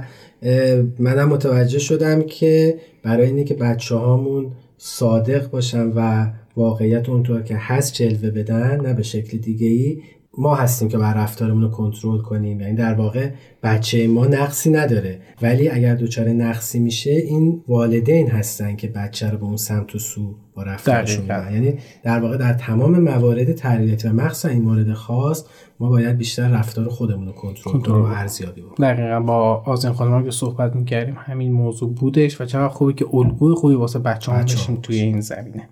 منم 0.99 1.29
متوجه 1.29 1.79
شدم 1.79 2.21
که 2.21 2.79
برای 3.03 3.27
اینه 3.27 3.43
که 3.43 3.53
بچه 3.53 3.95
هامون 3.95 4.51
صادق 4.81 5.49
باشن 5.49 5.91
و 5.95 6.27
واقعیت 6.55 7.09
اونطور 7.09 7.41
که 7.41 7.55
هست 7.57 7.93
جلوه 7.93 8.29
بدن 8.29 8.81
نه 8.81 8.93
به 8.93 9.03
شکل 9.03 9.37
دیگه 9.37 9.67
ای 9.67 10.01
ما 10.37 10.55
هستیم 10.55 10.87
که 10.87 10.97
بر 10.97 11.13
رفتارمون 11.13 11.61
رو 11.61 11.69
کنترل 11.69 12.21
کنیم. 12.21 12.61
یعنی 12.61 12.75
در 12.75 12.93
واقع 12.93 13.29
بچه 13.63 14.07
ما 14.07 14.25
نقصی 14.25 14.69
نداره. 14.69 15.19
ولی 15.41 15.69
اگر 15.69 15.95
دچار 15.95 16.29
نقصی 16.29 16.79
میشه 16.79 17.11
این 17.11 17.63
والدین 17.67 18.29
هستن 18.29 18.75
که 18.75 18.87
بچه 18.87 19.29
رو 19.29 19.37
به 19.37 19.43
اون 19.43 19.57
سمت 19.57 19.95
و 19.95 19.99
سو 19.99 20.35
با 20.55 20.63
رفتارشون. 20.63 21.25
یعنی 21.27 21.73
در 22.03 22.19
واقع 22.19 22.37
در 22.37 22.53
تمام 22.53 22.99
موارد 22.99 23.53
تربیتی 23.53 24.07
و 24.07 24.13
مخصوصا 24.13 24.49
این 24.49 24.61
مورد 24.61 24.93
خاص 24.93 25.45
ما 25.79 25.89
باید 25.89 26.17
بیشتر 26.17 26.49
رفتار 26.49 26.89
خودمون 26.89 27.25
رو 27.25 27.31
کنترل 27.31 27.81
کنیم 27.81 28.01
و 28.01 28.05
ارزیابی 28.05 28.61
بکنیم. 28.61 28.93
دقیقا 28.93 29.19
با 29.19 29.63
آزین 29.65 29.91
خانم 29.91 30.23
که 30.23 30.31
صحبت 30.31 30.75
می‌کردیم 30.75 31.17
همین 31.19 31.51
موضوع 31.51 31.93
بودش 31.93 32.41
و 32.41 32.45
چقدر 32.45 32.67
خوبه 32.67 32.93
که 32.93 33.05
الگوی 33.13 33.55
خوبی 33.55 33.75
واسه 33.75 33.99
بچه 33.99 34.31
هم 34.31 34.41
بچه‌ها 34.41 34.63
بشیم 34.63 34.75
توی 34.75 34.99
این 34.99 35.21
زمینه. 35.21 35.69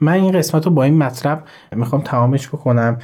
من 0.00 0.12
این 0.12 0.32
قسمت 0.32 0.66
رو 0.66 0.72
با 0.72 0.84
این 0.84 0.96
مطلب 0.96 1.44
می‌خوام 1.76 2.02
تمامش 2.02 2.48
بکنم. 2.48 2.98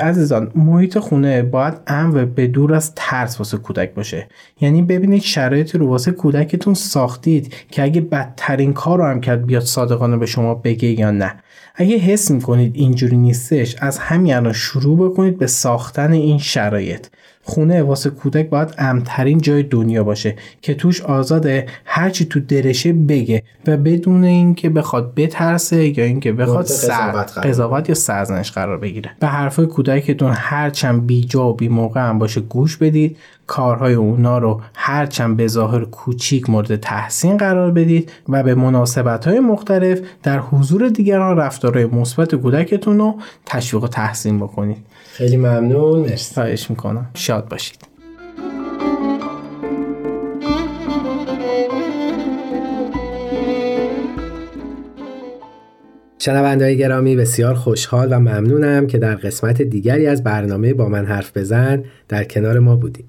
عزیزان 0.00 0.52
محیط 0.54 0.98
خونه 0.98 1.42
باید 1.42 1.74
امن 1.86 2.22
و 2.22 2.26
به 2.26 2.46
دور 2.46 2.74
از 2.74 2.92
ترس 2.94 3.38
واسه 3.38 3.58
کودک 3.58 3.94
باشه. 3.94 4.28
یعنی 4.60 4.82
ببینید 4.82 5.22
شرایطی 5.22 5.78
رو 5.78 5.88
واسه 5.88 6.12
کودکتون 6.12 6.74
ساختید 6.74 7.54
که 7.70 7.82
اگه 7.82 8.00
بدترین 8.00 8.72
کار 8.72 8.98
رو 8.98 9.04
هم 9.04 9.20
کرد 9.20 9.46
بیاد 9.46 9.62
صادقانه 9.62 10.16
به 10.16 10.26
شما 10.26 10.54
بگه 10.54 10.88
یا 10.88 11.10
نه. 11.10 11.34
اگه 11.74 11.96
حس 11.96 12.30
می‌کنید 12.30 12.76
اینجوری 12.76 13.16
نیستش 13.16 13.76
از 13.78 13.98
همین 13.98 14.34
الان 14.34 14.52
شروع 14.52 15.10
بکنید 15.10 15.38
به 15.38 15.46
ساختن 15.46 16.12
این 16.12 16.38
شرایط. 16.38 17.06
خونه 17.44 17.82
واسه 17.82 18.10
کودک 18.10 18.48
باید 18.48 18.74
امترین 18.78 19.38
جای 19.38 19.62
دنیا 19.62 20.04
باشه 20.04 20.36
که 20.62 20.74
توش 20.74 21.02
آزاده 21.02 21.66
هرچی 21.84 22.24
تو 22.24 22.40
درشه 22.40 22.92
بگه 22.92 23.42
و 23.66 23.76
بدون 23.76 24.24
اینکه 24.24 24.70
بخواد 24.70 25.14
بترسه 25.14 25.98
یا 25.98 26.04
اینکه 26.04 26.32
بخواد 26.32 26.64
قضاوت 26.64 27.38
قضاوت 27.38 27.88
یا 27.88 27.94
سرزنش 27.94 28.52
قرار 28.52 28.78
بگیره. 28.78 29.10
به 29.20 29.26
حرفای 29.26 29.66
کودکتون 29.66 30.32
هرچند 30.34 31.06
بی 31.06 31.24
جا 31.24 31.48
و 31.48 31.54
بی 31.54 31.68
موقع 31.68 32.00
هم 32.00 32.18
باشه 32.18 32.40
گوش 32.40 32.76
بدید. 32.76 33.16
کارهای 33.46 33.94
اونا 33.94 34.38
رو 34.38 34.60
هرچند 34.74 35.36
به 35.36 35.46
ظاهر 35.46 35.84
کوچیک 35.84 36.50
مورد 36.50 36.76
تحسین 36.76 37.36
قرار 37.36 37.70
بدید 37.70 38.12
و 38.28 38.42
به 38.42 38.54
مناسبت 38.54 39.28
های 39.28 39.40
مختلف 39.40 40.00
در 40.22 40.38
حضور 40.38 40.88
دیگران 40.88 41.36
رفتارهای 41.36 41.86
مثبت 41.86 42.34
کودکتون 42.34 42.98
رو 42.98 43.14
تشویق 43.46 43.84
و 43.84 43.88
تحسین 43.88 44.38
بکنید. 44.38 44.86
خیلی 45.12 45.36
ممنون 45.36 45.98
مرسی 45.98 46.34
خواهش 46.34 46.70
می‌کنم 46.70 47.10
شاد 47.14 47.48
باشید 47.48 47.86
شنوندهای 56.18 56.76
گرامی 56.76 57.16
بسیار 57.16 57.54
خوشحال 57.54 58.12
و 58.12 58.18
ممنونم 58.18 58.86
که 58.86 58.98
در 58.98 59.14
قسمت 59.14 59.62
دیگری 59.62 60.06
از 60.06 60.24
برنامه 60.24 60.74
با 60.74 60.88
من 60.88 61.04
حرف 61.04 61.36
بزن 61.36 61.84
در 62.08 62.24
کنار 62.24 62.58
ما 62.58 62.76
بودیم. 62.76 63.08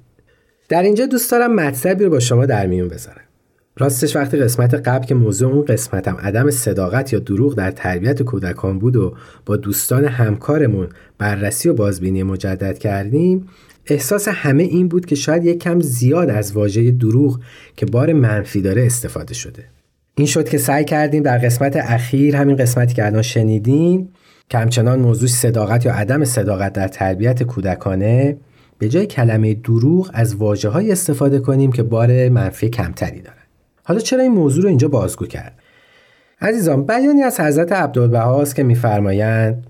در 0.69 0.83
اینجا 0.83 1.05
دوست 1.05 1.31
دارم 1.31 1.55
مطلبی 1.55 2.03
رو 2.03 2.09
با 2.09 2.19
شما 2.19 2.45
در 2.45 2.67
میون 2.67 2.87
بذارم. 2.87 3.22
راستش 3.77 4.15
وقتی 4.15 4.38
قسمت 4.38 4.73
قبل 4.73 5.05
که 5.05 5.15
موضوع 5.15 5.53
اون 5.53 5.65
قسمتم 5.65 6.17
عدم 6.19 6.49
صداقت 6.49 7.13
یا 7.13 7.19
دروغ 7.19 7.55
در 7.55 7.71
تربیت 7.71 8.21
کودکان 8.21 8.79
بود 8.79 8.95
و 8.95 9.13
با 9.45 9.55
دوستان 9.55 10.05
همکارمون 10.05 10.89
بررسی 11.17 11.69
و 11.69 11.73
بازبینی 11.73 12.23
مجدد 12.23 12.77
کردیم 12.77 13.47
احساس 13.86 14.27
همه 14.27 14.63
این 14.63 14.88
بود 14.88 15.05
که 15.05 15.15
شاید 15.15 15.45
یک 15.45 15.59
کم 15.59 15.79
زیاد 15.79 16.29
از 16.29 16.51
واژه 16.51 16.91
دروغ 16.91 17.39
که 17.75 17.86
بار 17.86 18.13
منفی 18.13 18.62
داره 18.62 18.86
استفاده 18.86 19.33
شده. 19.33 19.63
این 20.15 20.27
شد 20.27 20.49
که 20.49 20.57
سعی 20.57 20.86
کردیم 20.86 21.23
در 21.23 21.38
قسمت 21.38 21.75
اخیر 21.75 22.36
همین 22.36 22.55
قسمتی 22.55 22.93
که 22.93 23.05
الان 23.05 23.21
شنیدین 23.21 24.09
که 24.49 24.57
همچنان 24.57 24.99
موضوع 24.99 25.29
صداقت 25.29 25.86
یا 25.86 25.93
عدم 25.93 26.25
صداقت 26.25 26.73
در 26.73 26.88
تربیت 26.88 27.43
کودکانه 27.43 28.38
به 28.77 28.89
جای 28.89 29.05
کلمه 29.05 29.53
دروغ 29.53 30.12
از 30.13 30.36
واجه 30.36 30.91
استفاده 30.91 31.39
کنیم 31.39 31.71
که 31.71 31.83
بار 31.83 32.29
منفی 32.29 32.69
کمتری 32.69 33.21
دارن. 33.21 33.42
حالا 33.84 34.00
چرا 34.00 34.22
این 34.22 34.32
موضوع 34.32 34.63
رو 34.63 34.69
اینجا 34.69 34.88
بازگو 34.88 35.26
کرد؟ 35.26 35.60
عزیزان 36.41 36.86
بیانی 36.86 37.24
از 37.24 37.39
حضرت 37.39 37.72
عبدالبهاست 37.72 38.56
که 38.56 38.63
میفرمایند 38.63 39.67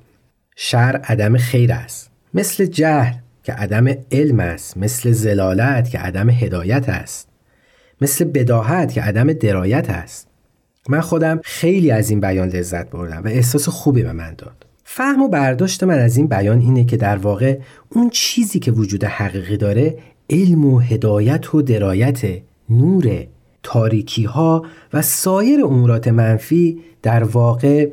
شر 0.56 1.02
عدم 1.04 1.38
خیر 1.38 1.73
است. 1.73 2.12
مثل 2.34 2.65
جهل 2.65 3.13
که 3.43 3.54
عدم 3.54 3.88
علم 4.12 4.39
است. 4.39 4.78
مثل 4.78 5.12
زلالت 5.12 5.89
که 5.89 5.99
عدم 5.99 6.30
هدایت 6.30 6.89
است. 6.89 7.28
مثل 8.02 8.26
بداهت 8.26 8.93
که 8.93 9.02
عدم 9.02 9.34
درایت 9.34 9.89
است. 9.89 10.28
من 10.89 11.02
خودم 11.02 11.39
خیلی 11.43 11.91
از 11.91 12.10
این 12.10 12.19
بیان 12.19 12.49
لذت 12.49 12.89
بردم 12.89 13.23
و 13.23 13.28
احساس 13.28 13.69
خوبی 13.69 14.04
به 14.04 14.12
من 14.13 14.34
داد. 14.38 14.65
فهم 14.84 15.21
و 15.21 15.28
برداشت 15.28 15.84
من 15.84 15.99
از 15.99 16.17
این 16.17 16.28
بیان 16.28 16.60
اینه 16.60 16.86
که 16.86 16.97
در 16.97 17.17
واقع 17.17 17.58
اون 17.89 18.10
چیزی 18.10 18.60
که 18.60 18.71
وجود 18.71 19.04
حقیقی 19.04 19.58
داره 19.58 19.97
علم 20.30 20.66
و 20.66 20.80
هدایت 20.80 21.55
و 21.55 21.61
درایت 21.61 22.22
نور 22.70 23.28
تاریکی 23.64 24.24
ها 24.24 24.66
و 24.93 25.01
سایر 25.01 25.66
امورات 25.66 26.07
منفی 26.07 26.80
در 27.01 27.24
واقع 27.24 27.89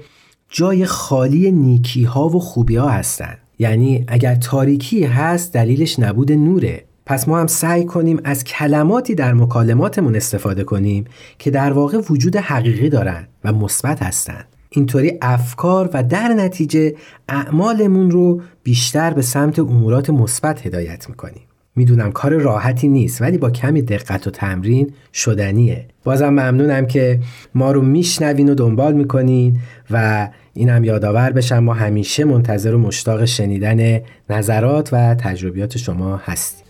جای 0.48 0.86
خالی 0.86 1.52
نیکی 1.52 2.04
ها 2.04 2.28
و 2.28 2.40
خوبی 2.40 2.76
ها 2.76 2.88
هستند 2.88 3.38
یعنی 3.58 4.04
اگر 4.08 4.34
تاریکی 4.34 5.04
هست 5.04 5.52
دلیلش 5.52 5.98
نبود 5.98 6.32
نوره. 6.32 6.84
پس 7.06 7.28
ما 7.28 7.40
هم 7.40 7.46
سعی 7.46 7.84
کنیم 7.84 8.20
از 8.24 8.44
کلماتی 8.44 9.14
در 9.14 9.34
مکالماتمون 9.34 10.16
استفاده 10.16 10.64
کنیم 10.64 11.04
که 11.38 11.50
در 11.50 11.72
واقع 11.72 11.98
وجود 12.10 12.36
حقیقی 12.36 12.88
دارن 12.88 13.28
و 13.44 13.52
مثبت 13.52 14.02
هستند 14.02 14.46
اینطوری 14.70 15.18
افکار 15.22 15.90
و 15.94 16.02
در 16.02 16.28
نتیجه 16.28 16.94
اعمالمون 17.28 18.10
رو 18.10 18.42
بیشتر 18.62 19.10
به 19.10 19.22
سمت 19.22 19.58
امورات 19.58 20.10
مثبت 20.10 20.66
هدایت 20.66 21.08
می‌کنیم. 21.08 21.42
می‌دونم 21.80 22.12
کار 22.12 22.32
راحتی 22.32 22.88
نیست 22.88 23.22
ولی 23.22 23.38
با 23.38 23.50
کمی 23.50 23.82
دقت 23.82 24.26
و 24.26 24.30
تمرین 24.30 24.92
شدنیه. 25.12 25.86
بازم 26.04 26.28
ممنونم 26.28 26.86
که 26.86 27.20
ما 27.54 27.72
رو 27.72 27.82
میشنوین 27.82 28.48
و 28.48 28.54
دنبال 28.54 28.92
می‌کنین 28.92 29.58
و 29.90 30.28
اینم 30.54 30.84
یادآور 30.84 31.30
بشم 31.30 31.58
ما 31.58 31.74
همیشه 31.74 32.24
منتظر 32.24 32.74
و 32.74 32.78
مشتاق 32.78 33.24
شنیدن 33.24 34.00
نظرات 34.30 34.88
و 34.92 35.14
تجربیات 35.14 35.78
شما 35.78 36.16
هستیم. 36.16 36.64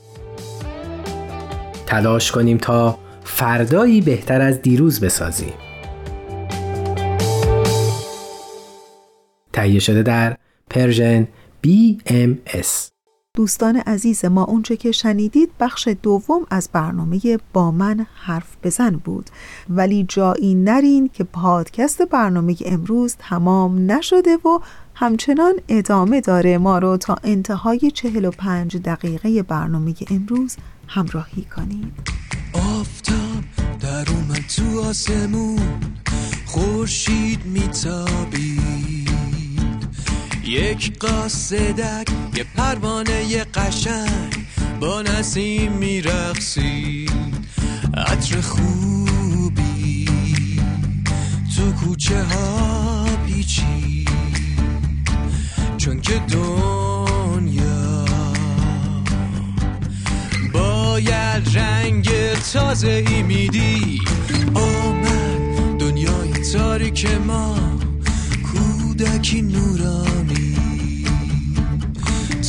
تلاش 1.86 2.32
کنیم 2.32 2.58
تا 2.58 2.98
فردایی 3.24 4.00
بهتر 4.00 4.40
از 4.40 4.62
دیروز 4.62 5.00
بسازیم. 5.00 5.52
تهیه 9.52 9.80
شده 9.80 10.02
در 10.02 10.36
پرژن 10.70 11.28
BMS 11.66 12.99
دوستان 13.36 13.76
عزیز 13.76 14.24
ما 14.24 14.44
اونچه 14.44 14.76
که 14.76 14.92
شنیدید 14.92 15.50
بخش 15.60 15.88
دوم 16.02 16.46
از 16.50 16.68
برنامه 16.72 17.20
با 17.52 17.70
من 17.70 18.06
حرف 18.14 18.56
بزن 18.62 18.90
بود. 18.90 19.30
ولی 19.68 20.04
جایی 20.04 20.54
نرین 20.54 21.08
که 21.08 21.24
پادکست 21.24 22.02
برنامه 22.02 22.56
امروز 22.66 23.16
تمام 23.18 23.92
نشده 23.92 24.36
و 24.36 24.58
همچنان 24.94 25.54
ادامه 25.68 26.20
داره. 26.20 26.58
ما 26.58 26.78
رو 26.78 26.96
تا 26.96 27.16
انتهای 27.24 27.90
45 27.90 28.76
دقیقه 28.76 29.42
برنامه 29.42 29.94
امروز 30.10 30.56
همراهی 30.86 31.42
کنید. 31.42 31.92
آفتاب 32.54 33.44
در 33.80 34.12
اومد 34.12 34.44
تو 34.56 34.80
آسمون 34.80 35.58
خورشید 36.46 37.46
میتابید. 37.46 38.69
یک 40.44 40.98
قاصدک 40.98 42.08
یه 42.36 42.44
پروانه 42.56 43.24
یه 43.24 43.44
قشنگ 43.44 44.46
با 44.80 45.02
نسیم 45.02 45.72
میرقصید 45.72 47.10
عطر 47.94 48.40
خوبی 48.40 50.06
تو 51.56 51.72
کوچه 51.72 52.22
ها 52.22 53.04
پیچید. 53.26 54.10
چون 55.76 56.00
که 56.00 56.22
دنیا 56.32 58.04
باید 60.52 61.56
رنگ 61.58 62.10
تازه 62.52 63.04
ای 63.08 63.22
میدی. 63.22 63.98
آمد 64.54 65.78
دنیای 65.78 66.32
تاریک 66.52 67.06
ما. 67.26 67.56
کودکی 69.00 69.42
نورانی. 69.42 70.56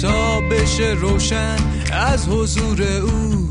تا 0.01 0.41
بشه 0.41 0.95
روشن 1.01 1.55
از 1.91 2.27
حضور 2.27 2.81
او. 2.81 3.49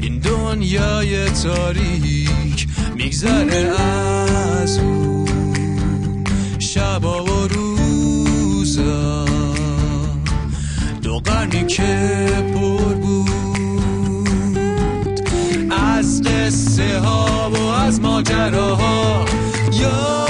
این 0.00 0.18
دنیای 0.18 1.30
تاریک 1.30 2.68
میگذره 2.96 3.72
از 4.60 4.78
او. 4.78 5.24
شبا 6.58 7.24
و 7.24 7.48
روزا. 7.48 9.24
دو 11.02 11.18
قرنی 11.18 11.66
که 11.66 12.28
پر 12.54 12.94
بود. 12.94 13.30
از 15.70 16.22
قصه 16.22 16.98
ها 16.98 17.50
و 17.50 17.56
از 17.56 18.00
ماجراها. 18.00 19.24
یا 19.72 20.29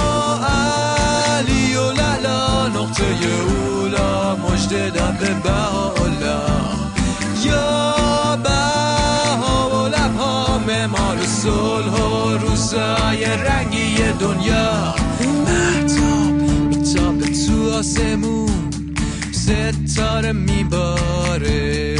نقطه 3.11 3.27
اولا 3.27 4.37
مجد 4.37 4.93
دم 4.95 5.17
به 5.21 5.35
بهاءالله 5.35 6.51
یا 7.45 8.37
بها 8.45 9.71
و 9.71 9.89
لبها 9.89 10.59
معمار 10.59 11.19
صلح 11.27 11.95
و 11.95 12.39
روزای 12.39 13.25
رنگی 13.25 13.97
دنیا. 14.21 14.95
محتاب 15.47 16.33
میتابه 16.69 17.27
تو 17.47 17.73
آسمون 17.73 18.71
ستاره 19.33 20.33
میباره. 20.33 21.97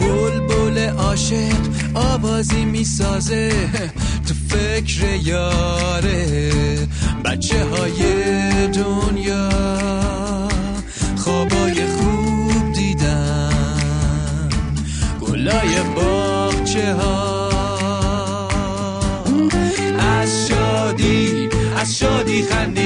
بلبل 0.00 0.88
عاشق 0.88 1.64
آوازی 1.94 2.64
می‌سازه 2.64 3.52
تو 4.28 4.34
فکر 4.48 5.04
یاره. 5.22 6.54
بچه 7.34 7.64
های 7.64 7.98
دنیا 8.68 9.48
خوابای 11.16 11.86
خوب 11.86 12.72
دیدن. 12.72 14.48
گلای 15.20 15.80
باغچه 15.96 16.94
ها 16.94 17.48
از 19.98 20.48
شادی 20.48 21.48
از 21.76 21.98
شادی 21.98 22.42
خندیدن 22.42 22.83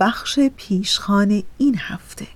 بخش 0.00 0.38
پیشخان 0.56 1.42
این 1.58 1.76
هفته. 1.78 2.26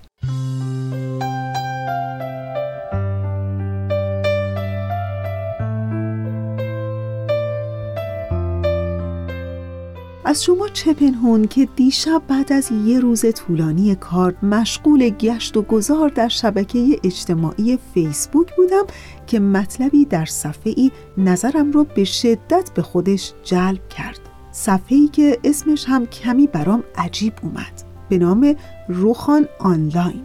از 10.29 10.43
شما 10.43 10.67
چه 10.67 10.93
پنهون 10.93 11.47
که 11.47 11.67
دیشب 11.75 12.21
بعد 12.27 12.53
از 12.53 12.71
یه 12.85 12.99
روز 12.99 13.25
طولانی 13.35 13.95
کار 13.95 14.35
مشغول 14.43 15.09
گشت 15.09 15.57
و 15.57 15.61
گذار 15.61 16.09
در 16.09 16.27
شبکه 16.27 16.99
اجتماعی 17.03 17.79
فیسبوک 17.93 18.55
بودم 18.55 18.83
که 19.27 19.39
مطلبی 19.39 20.05
در 20.05 20.25
صفحه 20.25 20.73
ای 20.77 20.91
نظرم 21.17 21.71
رو 21.71 21.83
به 21.83 22.03
شدت 22.03 22.71
به 22.75 22.81
خودش 22.81 23.33
جلب 23.43 23.89
کرد. 23.89 24.28
صفحه 24.51 24.97
ای 24.97 25.07
که 25.07 25.39
اسمش 25.43 25.85
هم 25.87 26.05
کمی 26.05 26.47
برام 26.47 26.83
عجیب 26.95 27.33
اومد. 27.43 27.83
به 28.09 28.17
نام 28.17 28.55
روخان 28.87 29.47
آنلاین. 29.59 30.23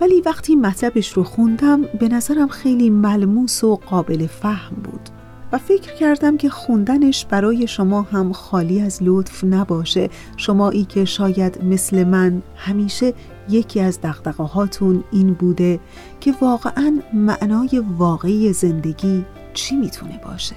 ولی 0.00 0.20
وقتی 0.20 0.56
مطلبش 0.56 1.12
رو 1.12 1.24
خوندم 1.24 1.82
به 1.82 2.08
نظرم 2.08 2.48
خیلی 2.48 2.90
ملموس 2.90 3.64
و 3.64 3.76
قابل 3.76 4.26
فهم 4.26 4.76
بود. 4.76 5.08
و 5.52 5.58
فکر 5.58 5.94
کردم 5.94 6.36
که 6.36 6.48
خوندنش 6.48 7.24
برای 7.24 7.66
شما 7.66 8.02
هم 8.02 8.32
خالی 8.32 8.80
از 8.80 8.98
لطف 9.02 9.44
نباشه. 9.44 10.10
شمایی 10.36 10.84
که 10.84 11.04
شاید 11.04 11.64
مثل 11.64 12.04
من 12.04 12.42
همیشه 12.56 13.12
یکی 13.48 13.80
از 13.80 14.00
دقدقه 14.00 14.44
هاتون 14.44 15.04
این 15.12 15.34
بوده 15.34 15.80
که 16.20 16.34
واقعا 16.40 17.00
معنای 17.12 17.84
واقعی 17.98 18.52
زندگی 18.52 19.24
چی 19.54 19.76
می‌تونه 19.76 20.20
باشه. 20.24 20.56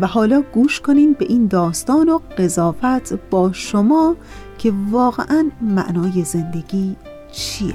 و 0.00 0.06
حالا 0.06 0.42
گوش 0.52 0.80
کنین 0.80 1.12
به 1.12 1.26
این 1.28 1.46
داستان 1.46 2.08
و 2.08 2.18
قضاوت 2.38 3.18
با 3.30 3.52
شما 3.52 4.16
که 4.58 4.72
واقعا 4.90 5.50
معنای 5.60 6.24
زندگی 6.24 6.96
چیه 7.32 7.74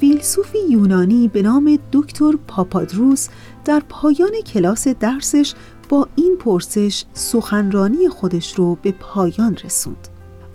فیلسوفی 0.00 0.58
یونانی 0.70 1.28
به 1.28 1.42
نام 1.42 1.78
دکتر 1.92 2.32
پاپادروس 2.46 3.28
در 3.64 3.82
پایان 3.88 4.32
کلاس 4.46 4.88
درسش 4.88 5.54
با 5.88 6.08
این 6.16 6.36
پرسش 6.36 7.04
سخنرانی 7.12 8.08
خودش 8.08 8.54
رو 8.54 8.78
به 8.82 8.92
پایان 8.92 9.56
رسوند 9.64 10.08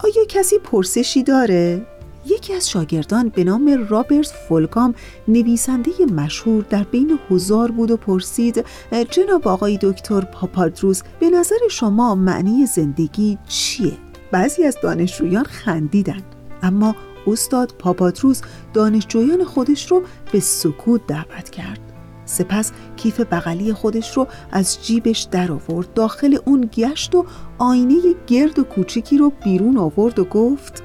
آیا 0.03 0.25
کسی 0.29 0.59
پرسشی 0.59 1.23
داره؟ 1.23 1.85
یکی 2.25 2.53
از 2.53 2.69
شاگردان 2.69 3.29
به 3.29 3.43
نام 3.43 3.85
رابرت 3.89 4.33
فولکام 4.49 4.95
نویسنده 5.27 5.91
مشهور 6.15 6.65
در 6.69 6.83
بین 6.83 7.19
هزار 7.31 7.71
بود 7.71 7.91
و 7.91 7.97
پرسید 7.97 8.65
جناب 9.11 9.47
آقای 9.47 9.79
دکتر 9.81 10.21
پاپادروس 10.21 11.01
به 11.19 11.29
نظر 11.29 11.55
شما 11.71 12.15
معنی 12.15 12.65
زندگی 12.65 13.37
چیه؟ 13.47 13.97
بعضی 14.31 14.63
از 14.63 14.77
دانشجویان 14.83 15.43
خندیدن 15.43 16.21
اما 16.63 16.95
استاد 17.27 17.73
پاپاتروس 17.79 18.41
دانشجویان 18.73 19.43
خودش 19.43 19.91
رو 19.91 20.03
به 20.31 20.39
سکوت 20.39 21.07
دعوت 21.07 21.49
کرد 21.49 21.79
سپس 22.25 22.71
کیف 22.95 23.19
بغلی 23.19 23.73
خودش 23.73 24.17
رو 24.17 24.27
از 24.51 24.85
جیبش 24.85 25.27
در 25.31 25.51
آورد 25.51 25.93
داخل 25.93 26.37
اون 26.45 26.69
گشت 26.73 27.15
و 27.15 27.25
آینه 27.57 27.95
گرد 28.27 28.59
و 28.59 28.63
کوچیکی 28.63 29.17
رو 29.17 29.31
بیرون 29.43 29.77
آورد 29.77 30.19
و 30.19 30.25
گفت 30.25 30.83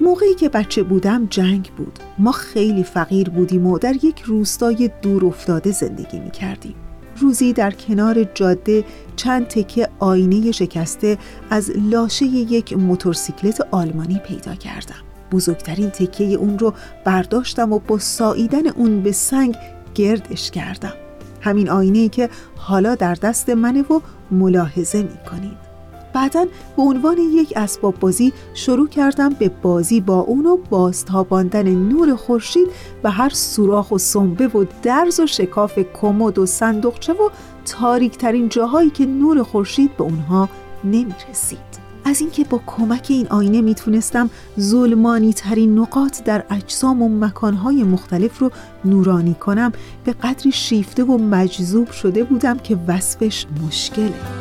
موقعی 0.00 0.34
که 0.34 0.48
بچه 0.48 0.82
بودم 0.82 1.26
جنگ 1.26 1.70
بود. 1.76 1.98
ما 2.18 2.32
خیلی 2.32 2.84
فقیر 2.84 3.30
بودیم 3.30 3.66
و 3.66 3.78
در 3.78 4.04
یک 4.04 4.20
روستای 4.20 4.90
دور 5.02 5.26
افتاده 5.26 5.70
زندگی 5.70 6.18
می 6.18 6.30
کردیم 6.30 6.74
روزی 7.16 7.52
در 7.52 7.70
کنار 7.70 8.24
جاده 8.24 8.84
چند 9.16 9.46
تکه 9.46 9.88
آینه 9.98 10.52
شکسته 10.52 11.18
از 11.50 11.72
لاشه 11.90 12.24
یک 12.24 12.72
موتورسیکلت 12.72 13.60
آلمانی 13.70 14.18
پیدا 14.18 14.54
کردم. 14.54 14.94
بزرگترین 15.32 15.90
تکه 15.90 16.24
اون 16.24 16.58
رو 16.58 16.74
برداشتم 17.04 17.72
و 17.72 17.78
با 17.78 17.98
ساییدن 17.98 18.68
اون 18.68 19.02
به 19.02 19.12
سنگ 19.12 19.56
گردش 19.94 20.50
کردم. 20.50 20.94
همین 21.40 21.70
آینه 21.70 22.08
که 22.08 22.30
حالا 22.56 22.94
در 22.94 23.14
دست 23.14 23.50
منه 23.50 23.82
و 23.82 24.00
ملاحظه 24.30 25.02
می 25.02 25.18
کنید 25.30 25.69
بعدا 26.12 26.46
به 26.76 26.82
عنوان 26.82 27.18
یک 27.18 27.52
اسباب 27.56 28.00
بازی 28.00 28.32
شروع 28.54 28.88
کردم 28.88 29.28
به 29.28 29.48
بازی 29.62 30.00
با 30.00 30.18
اون 30.18 30.46
و 30.46 30.56
بازتاباندن 30.70 31.68
نور 31.68 32.16
خورشید 32.16 32.68
و 33.04 33.10
هر 33.10 33.28
سوراخ 33.28 33.90
و 33.92 33.98
سنبه 33.98 34.48
و 34.48 34.64
درز 34.82 35.20
و 35.20 35.26
شکاف 35.26 35.78
کمد 36.00 36.38
و 36.38 36.46
صندوقچه 36.46 37.12
و 37.12 37.28
تاریک 37.64 38.18
ترین 38.18 38.48
جاهایی 38.48 38.90
که 38.90 39.06
نور 39.06 39.42
خورشید 39.42 39.96
به 39.96 40.04
اونها 40.04 40.48
نمی 40.84 41.14
رسید. 41.30 41.70
از 42.04 42.20
اینکه 42.20 42.44
با 42.44 42.60
کمک 42.66 43.06
این 43.08 43.26
آینه 43.28 43.60
می‌تونستم 43.60 44.30
ظلمانی 44.60 45.32
ترین 45.32 45.78
نقاط 45.78 46.22
در 46.22 46.44
اجسام 46.50 47.02
و 47.02 47.08
مکانهای 47.08 47.84
مختلف 47.84 48.38
رو 48.38 48.50
نورانی 48.84 49.34
کنم 49.34 49.72
به 50.04 50.12
قدری 50.12 50.52
شیفته 50.52 51.04
و 51.04 51.18
مجذوب 51.18 51.90
شده 51.90 52.24
بودم 52.24 52.58
که 52.58 52.78
وصفش 52.88 53.46
مشکله 53.66 54.39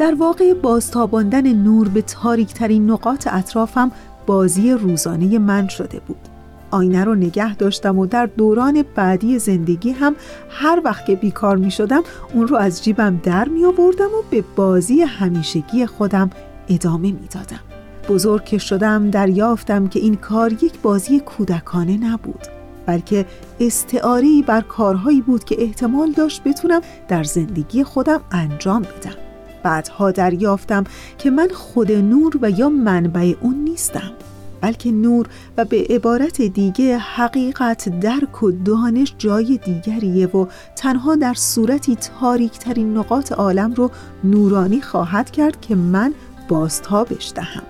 در 0.00 0.14
واقع 0.14 0.54
بازتاباندن 0.54 1.52
نور 1.52 1.88
به 1.88 2.02
تاریکترین 2.02 2.90
نقاط 2.90 3.28
اطرافم 3.30 3.92
بازی 4.26 4.72
روزانه 4.72 5.38
من 5.38 5.68
شده 5.68 6.00
بود 6.00 6.28
آینه 6.70 7.04
رو 7.04 7.14
نگه 7.14 7.54
داشتم 7.54 7.98
و 7.98 8.06
در 8.06 8.26
دوران 8.26 8.84
بعدی 8.94 9.38
زندگی 9.38 9.90
هم 9.90 10.16
هر 10.50 10.80
وقت 10.84 11.06
که 11.06 11.14
بیکار 11.16 11.56
می 11.56 11.70
شدم 11.70 12.02
اون 12.34 12.48
رو 12.48 12.56
از 12.56 12.84
جیبم 12.84 13.20
در 13.22 13.48
می 13.48 13.64
آوردم 13.64 14.04
و 14.04 14.22
به 14.30 14.44
بازی 14.56 15.02
همیشگی 15.02 15.86
خودم 15.86 16.30
ادامه 16.68 17.12
می 17.12 17.28
دادم. 17.34 17.60
بزرگ 18.08 18.44
که 18.44 18.58
شدم 18.58 19.10
دریافتم 19.10 19.86
که 19.88 20.00
این 20.00 20.14
کار 20.14 20.52
یک 20.52 20.80
بازی 20.82 21.20
کودکانه 21.20 21.96
نبود 21.96 22.46
بلکه 22.86 23.26
استعاری 23.60 24.42
بر 24.42 24.60
کارهایی 24.60 25.20
بود 25.20 25.44
که 25.44 25.62
احتمال 25.62 26.12
داشت 26.12 26.42
بتونم 26.44 26.80
در 27.08 27.24
زندگی 27.24 27.84
خودم 27.84 28.20
انجام 28.30 28.82
بدم 28.82 29.29
بعدها 29.62 30.10
دریافتم 30.10 30.84
که 31.18 31.30
من 31.30 31.48
خود 31.48 31.92
نور 31.92 32.38
و 32.42 32.50
یا 32.50 32.68
منبع 32.68 33.34
اون 33.40 33.54
نیستم 33.54 34.12
بلکه 34.60 34.92
نور 34.92 35.26
و 35.56 35.64
به 35.64 35.86
عبارت 35.90 36.42
دیگه 36.42 36.98
حقیقت 36.98 38.00
درک 38.00 38.42
و 38.42 38.50
دانش 38.50 39.14
جای 39.18 39.60
دیگریه 39.64 40.26
و 40.26 40.46
تنها 40.76 41.16
در 41.16 41.34
صورتی 41.34 41.96
تاریکترین 41.96 42.96
نقاط 42.96 43.32
عالم 43.32 43.72
رو 43.72 43.90
نورانی 44.24 44.80
خواهد 44.80 45.30
کرد 45.30 45.60
که 45.60 45.74
من 45.74 46.14
بازتابش 46.48 47.32
دهم. 47.34 47.62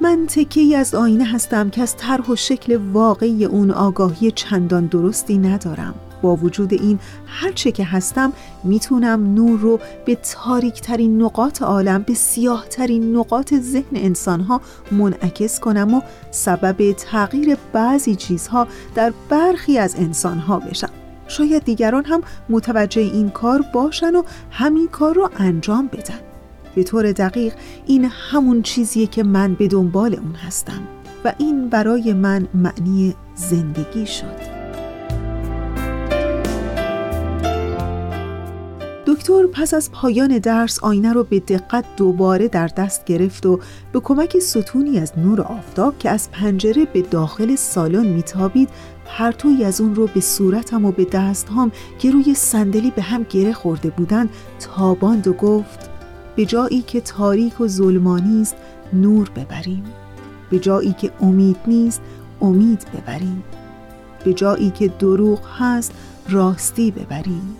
من 0.00 0.26
تکی 0.26 0.74
از 0.76 0.94
آینه 0.94 1.24
هستم 1.24 1.70
که 1.70 1.82
از 1.82 1.96
طرح 1.96 2.30
و 2.30 2.36
شکل 2.36 2.78
واقعی 2.92 3.44
اون 3.44 3.70
آگاهی 3.70 4.30
چندان 4.30 4.86
درستی 4.86 5.38
ندارم. 5.38 5.94
با 6.22 6.36
وجود 6.36 6.72
این 6.72 6.98
هرچه 7.26 7.72
که 7.72 7.84
هستم 7.84 8.32
می‌تونم 8.64 9.34
نور 9.34 9.60
رو 9.60 9.80
به 10.04 10.14
تاریکترین 10.14 11.22
نقاط 11.22 11.62
عالم 11.62 12.02
به 12.02 12.14
سیاهترین 12.14 13.16
نقاط 13.16 13.54
ذهن 13.54 13.96
انسانها 13.96 14.60
منعکس 14.90 15.60
کنم 15.60 15.94
و 15.94 16.00
سبب 16.30 16.92
تغییر 16.92 17.56
بعضی 17.72 18.16
چیزها 18.16 18.68
در 18.94 19.12
برخی 19.28 19.78
از 19.78 19.94
انسانها 19.98 20.58
بشم. 20.58 20.90
شاید 21.28 21.64
دیگران 21.64 22.04
هم 22.04 22.20
متوجه 22.48 23.02
این 23.02 23.30
کار 23.30 23.64
باشن 23.74 24.14
و 24.14 24.22
همین 24.50 24.88
کار 24.88 25.14
رو 25.14 25.30
انجام 25.36 25.86
بدن. 25.86 26.20
به 26.74 26.82
طور 26.82 27.12
دقیق 27.12 27.54
این 27.86 28.04
همون 28.04 28.62
چیزیه 28.62 29.06
که 29.06 29.22
من 29.22 29.54
به 29.54 29.68
دنبال 29.68 30.14
اون 30.14 30.34
هستم 30.34 30.82
و 31.24 31.32
این 31.38 31.68
برای 31.68 32.12
من 32.12 32.48
معنی 32.54 33.14
زندگی 33.34 34.06
شد. 34.06 34.61
دکتر 39.12 39.46
پس 39.46 39.74
از 39.74 39.90
پایان 39.92 40.38
درس 40.38 40.78
آینه 40.84 41.12
رو 41.12 41.24
به 41.24 41.40
دقت 41.40 41.84
دوباره 41.96 42.48
در 42.48 42.66
دست 42.66 43.04
گرفت 43.04 43.46
و 43.46 43.60
به 43.92 44.00
کمک 44.00 44.38
ستونی 44.38 44.98
از 44.98 45.12
نور 45.18 45.40
آفتاب 45.40 45.98
که 45.98 46.10
از 46.10 46.30
پنجره 46.30 46.84
به 46.84 47.02
داخل 47.02 47.54
سالن 47.54 48.06
میتابید 48.06 48.68
پرتوی 49.04 49.64
از 49.64 49.80
اون 49.80 49.94
رو 49.94 50.06
به 50.06 50.20
صورتم 50.20 50.84
و 50.84 50.92
به 50.92 51.04
دستهام 51.04 51.72
که 51.98 52.10
روی 52.10 52.34
صندلی 52.34 52.90
به 52.90 53.02
هم 53.02 53.22
گره 53.22 53.52
خورده 53.52 53.90
بودند 53.90 54.30
تاباند 54.60 55.28
و 55.28 55.32
گفت 55.32 55.90
به 56.36 56.44
جایی 56.44 56.82
که 56.82 57.00
تاریک 57.00 57.60
و 57.60 57.68
ظلمانی 57.68 58.42
است 58.42 58.56
نور 58.92 59.30
ببریم. 59.30 59.84
به 60.50 60.58
جایی 60.58 60.92
که 60.92 61.10
امید 61.20 61.56
نیست 61.66 62.00
امید 62.40 62.86
ببریم. 62.94 63.42
به 64.24 64.34
جایی 64.34 64.70
که 64.70 64.88
دروغ 64.88 65.40
هست 65.58 65.92
راستی 66.28 66.90
ببریم. 66.90 67.56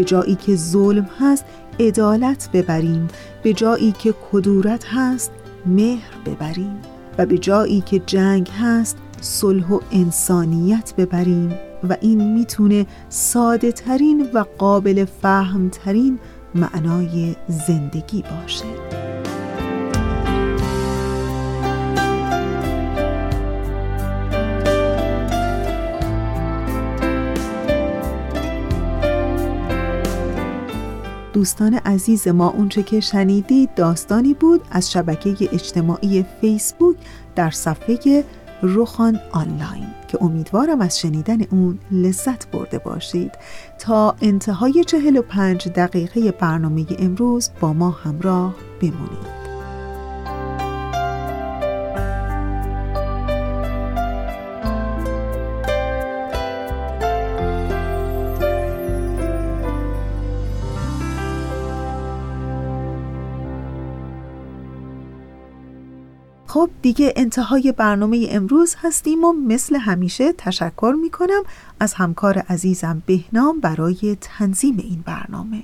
به 0.00 0.04
جایی 0.04 0.34
که 0.34 0.56
ظلم 0.56 1.08
هست 1.20 1.44
عدالت 1.80 2.48
ببریم. 2.52 3.08
به 3.42 3.52
جایی 3.52 3.92
که 3.92 4.14
کدورت 4.32 4.84
هست 4.86 5.30
مهر 5.66 6.10
ببریم. 6.26 6.78
و 7.18 7.26
به 7.26 7.38
جایی 7.38 7.80
که 7.80 7.98
جنگ 7.98 8.50
هست 8.60 8.96
صلح 9.20 9.68
و 9.68 9.80
انسانیت 9.92 10.94
ببریم. 10.98 11.54
و 11.88 11.96
این 12.00 12.34
می‌تونه 12.34 12.86
ساده 13.08 13.72
ترین 13.72 14.28
و 14.34 14.44
قابل 14.58 15.04
فهم 15.22 15.68
ترین 15.68 16.18
معنای 16.54 17.36
زندگی 17.48 18.22
باشه. 18.22 19.19
دوستان 31.40 31.74
عزیز 31.74 32.28
ما 32.28 32.50
اونچه 32.50 32.82
که 32.82 33.00
شنیدید 33.00 33.74
داستانی 33.74 34.34
بود 34.34 34.60
از 34.70 34.90
شبکه 34.90 35.30
اجتماعی 35.52 36.24
فیسبوک 36.40 36.96
در 37.34 37.50
صفحه 37.50 38.24
روخان 38.62 39.20
آنلاین 39.32 39.86
که 40.08 40.22
امیدوارم 40.22 40.80
از 40.80 41.00
شنیدن 41.00 41.42
اون 41.42 41.78
لذت 41.90 42.50
برده 42.50 42.78
باشید. 42.78 43.32
تا 43.78 44.16
انتهای 44.22 44.84
چهل 44.84 45.16
و 45.16 45.22
پنج 45.22 45.68
دقیقه 45.68 46.32
برنامه 46.32 46.86
امروز 46.98 47.50
با 47.60 47.72
ما 47.72 47.90
همراه 47.90 48.54
بمونید. 48.80 49.39
خب 66.60 66.70
دیگه 66.82 67.12
انتهای 67.16 67.72
برنامه 67.72 68.26
امروز 68.30 68.76
هستیم 68.78 69.24
و 69.24 69.32
مثل 69.32 69.76
همیشه 69.76 70.32
تشکر 70.32 70.94
می 71.02 71.10
کنم 71.10 71.42
از 71.80 71.94
همکار 71.94 72.38
عزیزم 72.38 73.02
بهنام 73.06 73.60
برای 73.60 74.16
تنظیم 74.20 74.76
این 74.78 75.02
برنامه. 75.06 75.62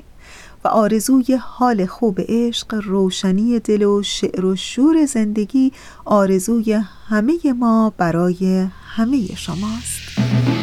و 0.64 0.68
آرزوی 0.68 1.34
حال 1.40 1.86
خوب 1.86 2.20
عشق 2.28 2.74
روشنی 2.74 3.60
دل 3.60 3.82
و 3.82 4.02
شعر 4.02 4.44
و 4.44 4.56
شور 4.56 5.06
زندگی 5.06 5.72
آرزوی 6.04 6.72
همه 7.08 7.38
ما 7.52 7.92
برای 7.98 8.66
همه 8.96 9.26
شماست. 9.34 10.55